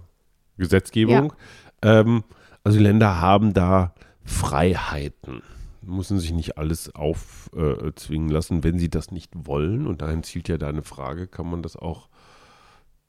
Gesetzgebung. 0.58 1.32
Ähm, 1.80 2.24
also 2.62 2.76
die 2.76 2.84
Länder 2.84 3.22
haben 3.22 3.54
da 3.54 3.94
Freiheiten, 4.24 5.42
müssen 5.82 6.18
sich 6.18 6.32
nicht 6.32 6.56
alles 6.58 6.94
aufzwingen 6.94 8.28
lassen, 8.30 8.64
wenn 8.64 8.78
sie 8.78 8.88
das 8.88 9.10
nicht 9.10 9.30
wollen. 9.34 9.86
Und 9.86 10.00
dahin 10.02 10.22
zielt 10.22 10.48
ja 10.48 10.56
deine 10.58 10.82
Frage, 10.82 11.26
kann 11.26 11.50
man 11.50 11.62
das 11.62 11.76
auch 11.76 12.08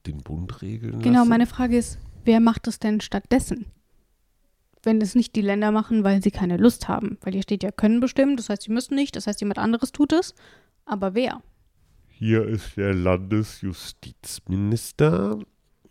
den 0.06 0.18
Bund 0.18 0.62
regeln 0.62 1.02
Genau, 1.02 1.20
lassen? 1.20 1.30
meine 1.30 1.48
Frage 1.48 1.78
ist, 1.78 2.00
wer 2.26 2.40
macht 2.40 2.68
es 2.68 2.80
denn 2.80 3.02
stattdessen? 3.02 3.66
Wenn 4.84 5.02
es 5.02 5.16
nicht 5.16 5.36
die 5.36 5.42
Länder 5.42 5.72
machen, 5.72 6.04
weil 6.04 6.22
sie 6.22 6.30
keine 6.32 6.58
Lust 6.58 6.88
haben. 6.88 7.18
Weil 7.22 7.34
hier 7.34 7.42
steht 7.42 7.64
ja, 7.64 7.72
können 7.72 8.00
bestimmen, 8.02 8.38
das 8.38 8.50
heißt, 8.50 8.62
sie 8.64 8.72
müssen 8.72 8.94
nicht, 8.96 9.16
das 9.16 9.26
heißt, 9.26 9.40
jemand 9.42 9.58
anderes 9.58 9.92
tut 9.92 10.14
es. 10.14 10.36
Aber 10.86 11.16
wer? 11.16 11.42
Hier 12.10 12.46
ist 12.46 12.78
der 12.78 12.94
Landesjustizminister 12.94 15.40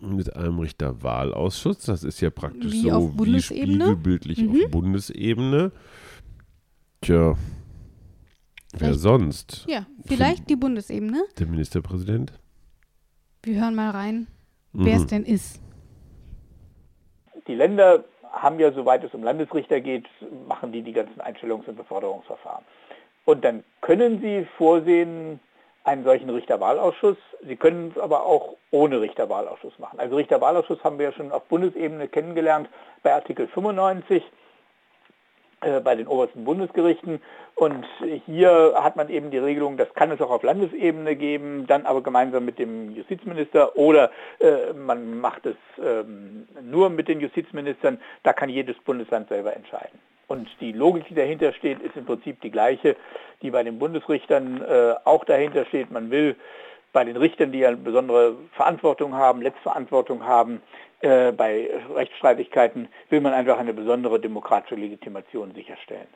mit 0.05 0.35
einem 0.37 0.59
Richterwahlausschuss. 0.59 1.79
Das 1.81 2.05
ist 2.05 2.21
ja 2.21 2.31
praktisch 2.31 2.73
Wie 2.73 2.81
so 2.83 2.91
auf 2.93 3.13
wie 3.13 3.17
Bundesebene? 3.17 3.73
spiegelbildlich 3.85 4.39
Mhm. 4.43 4.65
auf 4.65 4.71
Bundesebene. 4.71 5.73
Tja, 7.01 7.35
wer 8.73 8.79
Vielleicht- 8.79 9.01
sonst? 9.01 9.65
Ja, 9.69 9.87
vielleicht 10.07 10.49
die 10.49 10.57
Bundesebene. 10.57 11.25
Der 11.39 11.47
Ministerpräsident? 11.47 12.33
Wir 13.43 13.61
hören 13.61 13.75
mal 13.75 13.91
rein, 13.91 14.27
wer 14.73 14.97
es 14.97 15.03
Mhm. 15.05 15.09
denn 15.09 15.25
ist. 15.25 15.61
Die 17.47 17.55
Länder 17.55 18.05
haben 18.33 18.59
ja, 18.59 18.73
soweit 18.73 19.05
es 19.05 19.13
um 19.15 19.23
Landesrichter 19.23 19.81
geht, 19.81 20.07
machen 20.49 20.73
die 20.73 20.83
die 20.83 20.93
ganzen 20.93 21.21
Einstellungs- 21.21 21.67
und 21.69 21.77
Beförderungsverfahren. 21.77 22.65
Und 23.27 23.45
dann 23.45 23.65
können 23.81 24.21
sie 24.21 24.47
vorsehen 24.57 25.41
einen 25.85 26.05
solchen 26.05 26.31
Richterwahlausschuss. 26.31 27.17
Sie 27.47 27.57
können 27.57 27.93
es 27.95 28.03
aber 28.03 28.25
auch 28.25 28.57
ohne 28.71 29.01
Richterwahlausschuss 29.01 29.79
machen. 29.79 30.01
Also 30.01 30.17
Richterwahlausschuss 30.17 30.83
haben 30.83 30.99
wir 30.99 31.07
ja 31.07 31.13
schon 31.13 31.31
auf 31.31 31.45
Bundesebene 31.45 32.09
kennengelernt 32.09 32.69
bei 33.03 33.13
Artikel 33.13 33.47
95 33.49 34.23
äh, 35.61 35.81
bei 35.81 35.95
den 35.95 36.07
obersten 36.07 36.45
Bundesgerichten. 36.45 37.21
Und 37.55 37.87
hier 38.27 38.75
hat 38.77 38.97
man 38.97 39.09
eben 39.09 39.31
die 39.31 39.39
Regelung, 39.39 39.77
das 39.77 39.93
kann 39.95 40.11
es 40.11 40.21
auch 40.21 40.31
auf 40.31 40.43
Landesebene 40.43 41.15
geben, 41.17 41.67
dann 41.67 41.87
aber 41.87 42.03
gemeinsam 42.03 42.45
mit 42.45 42.59
dem 42.59 42.91
Justizminister 42.97 43.77
oder 43.77 44.11
äh, 44.41 44.73
man 44.73 45.21
macht 45.21 45.47
es 45.47 45.57
ähm, 45.83 46.49
nur 46.63 46.91
mit 46.91 47.09
den 47.09 47.21
Justizministern. 47.21 48.01
Da 48.25 48.33
kann 48.33 48.49
jedes 48.49 48.77
Bundesland 48.79 49.29
selber 49.29 49.55
entscheiden. 49.55 50.01
Und 50.27 50.49
die 50.61 50.73
Logik, 50.73 51.07
die 51.09 51.15
dahinter 51.15 51.53
steht, 51.53 51.81
ist 51.83 51.97
im 51.97 52.07
Prinzip 52.07 52.41
die 52.41 52.51
gleiche, 52.51 52.97
die 53.43 53.51
bei 53.51 53.63
den 53.63 53.79
Bundesrichtern 53.79 54.63
äh, 54.63 54.95
auch 55.05 55.25
dahinter 55.25 55.65
steht. 55.67 55.91
Man 55.91 56.11
will 56.11 56.37
bei 56.93 57.05
den 57.05 57.17
Richtern, 57.17 57.53
die 57.53 57.59
ja 57.59 57.69
eine 57.69 57.77
besondere 57.77 58.37
Verantwortung 58.53 59.15
haben, 59.15 59.43
Letztverantwortung 59.43 60.25
haben, 60.25 60.63
äh, 61.01 61.33
bei 61.33 61.69
Rechtsstreitigkeiten 61.95 62.89
will 63.11 63.21
man 63.21 63.35
einfach 63.35 63.59
eine 63.59 63.75
besondere 63.75 64.19
demokratische 64.19 64.77
Legitimation 64.77 65.53
sicherstellen. 65.53 66.09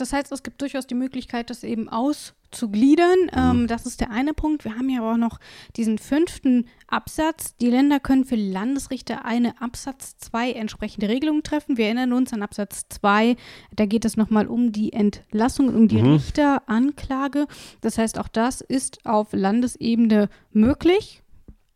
Das 0.00 0.12
heißt, 0.12 0.30
es 0.32 0.42
gibt 0.42 0.60
durchaus 0.62 0.86
die 0.86 0.94
Möglichkeit, 0.94 1.50
das 1.50 1.62
eben 1.64 1.88
auszugliedern. 1.88 3.18
Mhm. 3.24 3.60
Ähm, 3.60 3.66
das 3.66 3.86
ist 3.86 4.00
der 4.00 4.10
eine 4.10 4.34
Punkt. 4.34 4.64
Wir 4.64 4.74
haben 4.76 4.88
ja 4.88 5.00
aber 5.00 5.12
auch 5.12 5.16
noch 5.16 5.38
diesen 5.76 5.98
fünften 5.98 6.66
Absatz. 6.86 7.56
Die 7.56 7.68
Länder 7.70 8.00
können 8.00 8.24
für 8.24 8.36
Landesrichter 8.36 9.24
eine 9.24 9.60
Absatz 9.60 10.16
2 10.18 10.52
entsprechende 10.52 11.08
Regelung 11.08 11.42
treffen. 11.42 11.76
Wir 11.76 11.86
erinnern 11.86 12.12
uns 12.12 12.32
an 12.32 12.42
Absatz 12.42 12.86
2. 12.88 13.36
Da 13.74 13.86
geht 13.86 14.04
es 14.04 14.16
nochmal 14.16 14.46
um 14.46 14.72
die 14.72 14.92
Entlassung 14.92 15.68
um 15.74 15.88
die 15.88 16.02
Mhm. 16.02 16.12
Richteranklage. 16.14 17.46
Das 17.80 17.98
heißt, 17.98 18.18
auch 18.18 18.28
das 18.28 18.60
ist 18.60 19.04
auf 19.06 19.28
Landesebene 19.32 20.28
möglich 20.52 21.22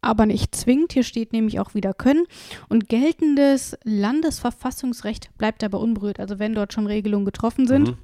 aber 0.05 0.27
nicht 0.27 0.53
zwingend. 0.57 0.93
Hier 0.95 1.05
steht 1.05 1.33
nämlich 1.33 1.61
auch 1.61 1.75
wieder 1.75 1.95
können. 1.95 2.25
Und 2.69 2.89
geltendes 2.89 3.79
Landesverfassungsrecht 3.85 5.31
bleibt 5.39 5.63
dabei 5.63 5.79
unberührt. 5.79 6.19
Also 6.19 6.41
wenn 6.41 6.55
dort 6.55 6.73
schon 6.73 6.89
Regelungen 6.89 7.25
getroffen 7.25 7.69
sind, 7.69 7.91
Mhm. 7.91 7.99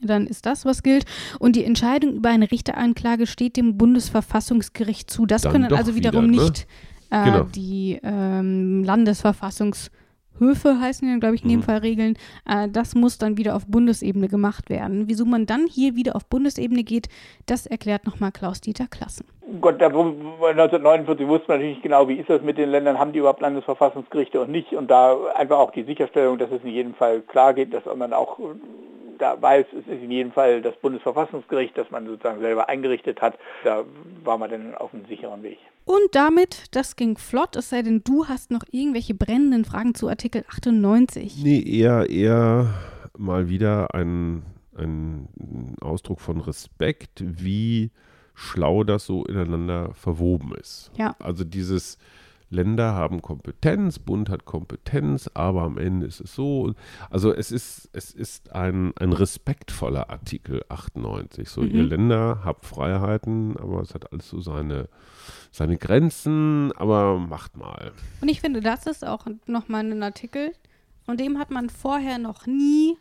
Dann 0.00 0.26
ist 0.26 0.46
das, 0.46 0.64
was 0.64 0.82
gilt. 0.82 1.04
Und 1.38 1.56
die 1.56 1.64
Entscheidung 1.64 2.14
über 2.14 2.30
eine 2.30 2.50
Richteranklage 2.50 3.26
steht 3.26 3.56
dem 3.56 3.76
Bundesverfassungsgericht 3.78 5.10
zu. 5.10 5.26
Das 5.26 5.42
Dann 5.42 5.52
können 5.52 5.72
also 5.72 5.94
wiederum 5.94 6.30
wieder, 6.30 6.42
ne? 6.42 6.48
nicht 6.50 6.66
äh, 7.10 7.24
Genau. 7.24 7.42
die 7.44 8.00
ähm, 8.02 8.84
Landesverfassungshöfe 8.84 10.80
heißen 10.80 11.08
ja, 11.08 11.18
glaube 11.18 11.34
ich, 11.34 11.42
in 11.42 11.50
dem 11.50 11.60
Mhm. 11.60 11.64
Fall 11.64 11.78
Regeln. 11.78 12.14
Äh, 12.48 12.68
das 12.68 12.94
muss 12.94 13.18
dann 13.18 13.36
wieder 13.36 13.54
auf 13.56 13.66
Bundesebene 13.66 14.28
gemacht 14.28 14.70
werden. 14.70 15.04
Wieso 15.08 15.24
man 15.24 15.46
dann 15.46 15.66
hier 15.66 15.94
wieder 15.96 16.16
auf 16.16 16.26
Bundesebene 16.26 16.82
geht, 16.84 17.08
das 17.46 17.66
erklärt 17.66 18.06
nochmal 18.06 18.32
Klaus-Dieter 18.32 18.86
Klassen. 18.88 19.26
Gott, 19.60 19.80
da, 19.80 19.92
wo- 19.92 20.14
1949 20.46 21.26
wusste 21.28 21.48
man 21.48 21.58
natürlich 21.58 21.76
nicht 21.76 21.82
genau, 21.82 22.08
wie 22.08 22.14
ist 22.14 22.30
das 22.30 22.40
mit 22.42 22.56
den 22.56 22.70
Ländern, 22.70 22.98
haben 22.98 23.12
die 23.12 23.18
überhaupt 23.18 23.42
Landesverfassungsgerichte 23.42 24.40
und 24.40 24.50
nicht. 24.50 24.72
Und 24.72 24.90
da 24.90 25.16
einfach 25.34 25.58
auch 25.58 25.72
die 25.72 25.82
Sicherstellung, 25.84 26.38
dass 26.38 26.50
es 26.50 26.62
in 26.64 26.70
jedem 26.70 26.94
Fall 26.94 27.20
klar 27.20 27.52
geht, 27.52 27.74
dass 27.74 27.82
man 27.96 28.12
auch 28.14 28.38
da 29.22 29.40
weiß, 29.40 29.66
es 29.72 29.86
ist 29.86 30.02
in 30.02 30.10
jedem 30.10 30.32
Fall 30.32 30.62
das 30.62 30.74
Bundesverfassungsgericht, 30.78 31.78
das 31.78 31.90
man 31.92 32.06
sozusagen 32.06 32.40
selber 32.40 32.68
eingerichtet 32.68 33.22
hat. 33.22 33.38
Da 33.62 33.84
war 34.24 34.36
man 34.36 34.50
dann 34.50 34.74
auf 34.74 34.92
einem 34.92 35.06
sicheren 35.06 35.44
Weg. 35.44 35.58
Und 35.84 36.08
damit, 36.12 36.66
das 36.72 36.96
ging 36.96 37.16
flott, 37.16 37.54
es 37.54 37.70
sei 37.70 37.82
denn, 37.82 38.02
du 38.02 38.26
hast 38.26 38.50
noch 38.50 38.64
irgendwelche 38.72 39.14
brennenden 39.14 39.64
Fragen 39.64 39.94
zu 39.94 40.08
Artikel 40.08 40.44
98. 40.48 41.40
Nee, 41.42 41.62
eher, 41.62 42.10
eher 42.10 42.74
mal 43.16 43.48
wieder 43.48 43.94
ein, 43.94 44.42
ein 44.76 45.28
Ausdruck 45.80 46.20
von 46.20 46.40
Respekt, 46.40 47.22
wie 47.24 47.92
schlau 48.34 48.82
das 48.82 49.06
so 49.06 49.24
ineinander 49.24 49.94
verwoben 49.94 50.52
ist. 50.60 50.90
Ja. 50.96 51.14
Also 51.20 51.44
dieses 51.44 51.96
Länder 52.52 52.92
haben 52.94 53.22
Kompetenz, 53.22 53.98
Bund 53.98 54.28
hat 54.28 54.44
Kompetenz, 54.44 55.28
aber 55.34 55.62
am 55.62 55.78
Ende 55.78 56.06
ist 56.06 56.20
es 56.20 56.34
so. 56.34 56.74
Also 57.10 57.32
es 57.32 57.50
ist, 57.50 57.88
es 57.92 58.12
ist 58.12 58.52
ein, 58.52 58.92
ein 58.98 59.12
respektvoller 59.12 60.10
Artikel 60.10 60.62
98. 60.68 61.48
So, 61.48 61.62
ihr 61.62 61.82
Mhm. 61.82 61.88
Länder 61.88 62.40
habt 62.44 62.64
Freiheiten, 62.66 63.56
aber 63.56 63.80
es 63.80 63.94
hat 63.94 64.12
alles 64.12 64.28
so 64.28 64.40
seine, 64.40 64.88
seine 65.50 65.78
Grenzen, 65.78 66.72
aber 66.76 67.18
macht 67.18 67.56
mal. 67.56 67.92
Und 68.20 68.28
ich 68.28 68.40
finde, 68.40 68.60
das 68.60 68.86
ist 68.86 69.04
auch 69.06 69.26
nochmal 69.46 69.90
ein 69.90 70.02
Artikel, 70.02 70.52
von 71.04 71.16
dem 71.16 71.38
hat 71.38 71.50
man 71.50 71.70
vorher 71.70 72.18
noch 72.18 72.46
nie 72.46 72.96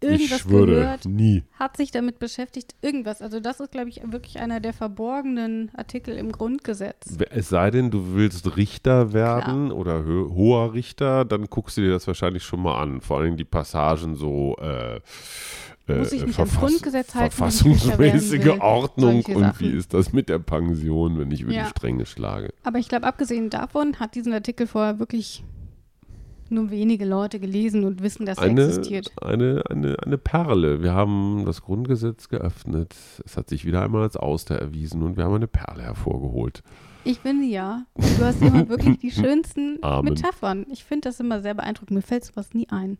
irgendwas 0.00 0.38
ich 0.38 0.42
schwöre, 0.42 0.66
gehört, 0.66 1.04
nie. 1.06 1.42
hat 1.58 1.76
sich 1.76 1.90
damit 1.90 2.18
beschäftigt, 2.18 2.74
irgendwas. 2.82 3.20
Also 3.22 3.40
das 3.40 3.60
ist, 3.60 3.72
glaube 3.72 3.88
ich, 3.88 4.00
wirklich 4.10 4.38
einer 4.38 4.60
der 4.60 4.72
verborgenen 4.72 5.70
Artikel 5.76 6.16
im 6.16 6.32
Grundgesetz. 6.32 7.16
Es 7.30 7.48
sei 7.48 7.70
denn, 7.70 7.90
du 7.90 8.14
willst 8.14 8.56
Richter 8.56 9.12
werden 9.12 9.72
oder 9.72 10.04
ho 10.06 10.30
hoher 10.34 10.74
Richter, 10.74 11.24
dann 11.24 11.46
guckst 11.46 11.76
du 11.76 11.80
dir 11.82 11.90
das 11.90 12.06
wahrscheinlich 12.06 12.42
schon 12.42 12.62
mal 12.62 12.80
an. 12.80 13.00
Vor 13.00 13.18
allem 13.18 13.36
die 13.36 13.44
Passagen 13.44 14.14
so 14.16 14.56
äh, 14.60 14.96
äh, 14.96 15.00
Muss 15.98 16.12
ich 16.12 16.24
mich 16.26 16.36
Verfass- 16.36 16.58
Grundgesetz 16.60 17.14
halten, 17.14 17.34
verfassungsmäßige? 17.34 18.60
Ordnung 18.60 19.24
und 19.24 19.60
wie 19.60 19.70
ist 19.70 19.94
das 19.94 20.12
mit 20.12 20.28
der 20.28 20.38
Pension, 20.38 21.18
wenn 21.18 21.30
ich 21.30 21.40
über 21.42 21.52
Ja. 21.52 21.64
die 21.64 21.70
Stränge 21.70 22.04
schlage. 22.06 22.52
Aber 22.62 22.78
ich 22.78 22.88
glaube, 22.88 23.06
abgesehen 23.06 23.48
davon 23.50 23.98
hat 23.98 24.14
diesen 24.14 24.32
Artikel 24.32 24.66
vorher 24.66 24.98
wirklich 24.98 25.42
nur 26.50 26.70
wenige 26.70 27.04
Leute 27.04 27.40
gelesen 27.40 27.84
und 27.84 28.02
wissen, 28.02 28.26
dass 28.26 28.38
er 28.38 28.44
Eine, 28.44 28.64
existiert. 28.64 29.10
eine, 29.22 29.62
eine, 29.68 29.96
eine 30.02 30.18
Perle. 30.18 30.82
Wir 30.82 30.92
haben 30.92 31.44
das 31.46 31.62
Grundgesetz 31.62 32.28
geöffnet. 32.28 32.94
Es 33.24 33.36
hat 33.36 33.48
sich 33.48 33.64
wieder 33.64 33.82
einmal 33.82 34.02
als 34.02 34.16
Auster 34.16 34.56
erwiesen 34.56 35.02
und 35.02 35.16
wir 35.16 35.24
haben 35.24 35.34
eine 35.34 35.48
Perle 35.48 35.82
hervorgeholt. 35.82 36.62
Ich 37.04 37.20
finde 37.20 37.46
ja, 37.46 37.84
du 37.96 38.24
hast 38.24 38.42
immer 38.42 38.68
wirklich 38.68 38.98
die 38.98 39.10
schönsten 39.10 39.78
Amen. 39.82 40.12
Metaphern. 40.14 40.66
Ich 40.70 40.84
finde 40.84 41.08
das 41.08 41.20
immer 41.20 41.40
sehr 41.40 41.54
beeindruckend. 41.54 41.92
Mir 41.96 42.02
fällt 42.02 42.24
sowas 42.24 42.52
nie 42.54 42.68
ein. 42.68 42.98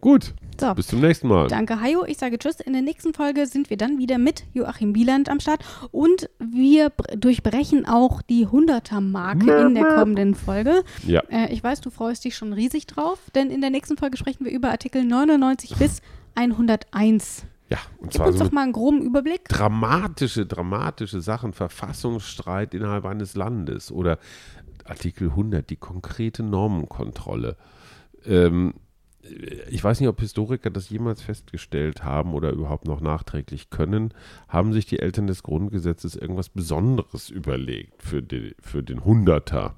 Gut, 0.00 0.32
So. 0.58 0.72
bis 0.74 0.86
zum 0.86 1.00
nächsten 1.00 1.28
Mal. 1.28 1.48
Danke, 1.48 1.80
Hajo. 1.80 2.04
Ich 2.06 2.16
sage 2.18 2.38
Tschüss. 2.38 2.60
In 2.60 2.72
der 2.72 2.82
nächsten 2.82 3.12
Folge 3.12 3.46
sind 3.46 3.68
wir 3.70 3.76
dann 3.76 3.98
wieder 3.98 4.16
mit 4.18 4.44
Joachim 4.54 4.94
Wieland 4.94 5.28
am 5.28 5.40
Start 5.40 5.62
und 5.90 6.30
wir 6.38 6.88
br- 6.90 7.16
durchbrechen 7.16 7.86
auch 7.86 8.22
die 8.22 8.46
100er-Marke 8.46 9.52
in 9.66 9.74
der 9.74 9.84
kommenden 9.84 10.34
Folge. 10.34 10.82
Ja. 11.06 11.20
Äh, 11.30 11.52
ich 11.52 11.62
weiß, 11.62 11.80
du 11.82 11.90
freust 11.90 12.24
dich 12.24 12.34
schon 12.36 12.52
riesig 12.54 12.86
drauf, 12.86 13.18
denn 13.34 13.50
in 13.50 13.60
der 13.60 13.70
nächsten 13.70 13.96
Folge 13.98 14.16
sprechen 14.16 14.44
wir 14.46 14.52
über 14.52 14.70
Artikel 14.70 15.04
99 15.04 15.76
bis 15.76 16.00
101. 16.34 17.44
Ja, 17.68 17.78
und 17.98 18.10
Gib 18.10 18.14
zwar 18.14 18.26
uns 18.28 18.38
so 18.38 18.44
doch 18.44 18.52
mal 18.52 18.62
einen 18.62 18.72
groben 18.72 19.02
Überblick. 19.02 19.44
dramatische, 19.48 20.44
dramatische 20.46 21.20
Sachen, 21.20 21.52
Verfassungsstreit 21.52 22.74
innerhalb 22.74 23.04
eines 23.04 23.36
Landes 23.36 23.92
oder 23.92 24.18
Artikel 24.84 25.28
100, 25.28 25.68
die 25.70 25.76
konkrete 25.76 26.42
Normenkontrolle. 26.42 27.56
Ähm, 28.26 28.74
ich 29.70 29.82
weiß 29.82 30.00
nicht, 30.00 30.08
ob 30.08 30.20
Historiker 30.20 30.70
das 30.70 30.90
jemals 30.90 31.22
festgestellt 31.22 32.04
haben 32.04 32.34
oder 32.34 32.50
überhaupt 32.50 32.86
noch 32.86 33.00
nachträglich 33.00 33.70
können. 33.70 34.12
Haben 34.48 34.72
sich 34.72 34.86
die 34.86 34.98
Eltern 34.98 35.26
des 35.26 35.42
Grundgesetzes 35.42 36.16
irgendwas 36.16 36.48
Besonderes 36.48 37.30
überlegt 37.30 38.02
für, 38.02 38.22
die, 38.22 38.54
für 38.60 38.82
den 38.82 39.04
Hunderter? 39.04 39.74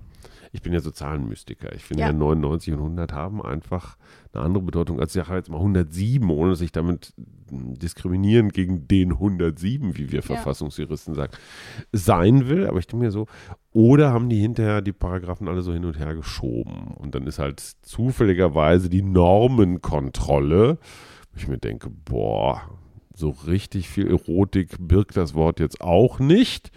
Ich 0.54 0.60
bin 0.60 0.74
ja 0.74 0.80
so 0.80 0.90
Zahlenmystiker. 0.90 1.74
Ich 1.74 1.82
finde 1.82 2.02
Ja. 2.02 2.08
ja. 2.08 2.12
99 2.12 2.74
und 2.74 2.80
100 2.80 3.12
haben 3.12 3.42
einfach 3.42 3.96
eine 4.32 4.44
andere 4.44 4.62
Bedeutung 4.62 5.00
als 5.00 5.16
ich 5.16 5.24
sage 5.24 5.36
jetzt 5.36 5.48
mal 5.48 5.56
107, 5.56 6.28
ohne 6.28 6.50
dass 6.50 6.60
ich 6.60 6.72
damit 6.72 7.14
mm, 7.50 7.74
diskriminieren 7.74 8.50
gegen 8.50 8.86
den 8.86 9.12
107, 9.12 9.96
wie 9.96 10.12
wir 10.12 10.22
Verfassungsjuristen 10.22 11.14
sagen, 11.14 11.32
sein 11.92 12.48
will. 12.48 12.66
Aber 12.66 12.78
ich 12.78 12.86
denke 12.86 13.04
mir 13.04 13.10
so, 13.10 13.26
oder 13.72 14.12
haben 14.12 14.28
die 14.28 14.40
hinterher 14.40 14.82
die 14.82 14.92
Paragraphen 14.92 15.48
alle 15.48 15.62
so 15.62 15.72
hin 15.72 15.86
und 15.86 15.98
her 15.98 16.14
geschoben? 16.14 16.88
Und 16.98 17.14
dann 17.14 17.26
ist 17.26 17.38
halt 17.38 17.60
zufälligerweise 17.60 18.90
die 18.90 19.02
Normenkontrolle, 19.02 20.78
wo 21.32 21.36
ich 21.36 21.48
mir 21.48 21.58
denke, 21.58 21.88
boah, 21.88 22.60
so 23.14 23.30
richtig 23.46 23.88
viel 23.88 24.08
Erotik 24.08 24.76
birgt 24.78 25.16
das 25.16 25.34
Wort 25.34 25.60
jetzt 25.60 25.80
auch 25.80 26.18
nicht. 26.18 26.70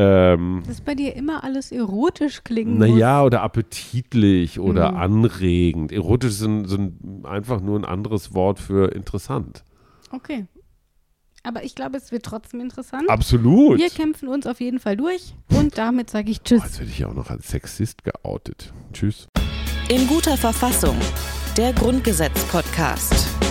Ähm, 0.00 0.62
Das 0.64 0.76
ist 0.76 0.84
bei 0.84 0.94
dir 0.94 1.16
immer 1.16 1.42
alles 1.42 1.72
erotisch 1.72 2.44
klingen 2.44 2.78
naja, 2.78 3.24
oder 3.24 3.42
appetitlich 3.42 4.60
oder 4.60 4.92
Mhm. 4.92 4.96
anregend. 4.96 5.92
Erotisch 5.92 6.34
so 6.34 6.46
ein, 6.46 7.24
einfach 7.24 7.60
nur 7.60 7.78
ein 7.78 7.84
anderes 7.84 8.32
Wort 8.32 8.60
für 8.60 8.92
interessant. 8.94 9.64
Okay. 10.12 10.46
Aber 11.42 11.64
ich 11.64 11.74
glaube, 11.74 11.96
es 11.96 12.12
wird 12.12 12.24
trotzdem 12.24 12.60
interessant. 12.60 13.08
Absolut. 13.08 13.78
Wir 13.78 13.90
kämpfen 13.90 14.28
uns 14.28 14.46
auf 14.46 14.60
jeden 14.60 14.78
Fall 14.80 14.96
durch 14.96 15.34
und 15.56 15.78
damit 15.78 16.10
sage 16.10 16.30
ich 16.30 16.42
Tschüss. 16.42 16.62
Jetzt 16.62 16.78
werde 16.78 16.90
ich 16.92 16.98
ja 17.00 17.08
auch 17.08 17.14
noch 17.14 17.30
als 17.30 17.48
Sexist 17.48 18.04
geoutet. 18.04 18.72
Tschüss. 18.92 19.26
In 19.88 20.06
guter 20.06 20.36
Verfassung. 20.36 20.96
Der 21.56 21.72
Grundgesetz-Podcast. 21.72 23.47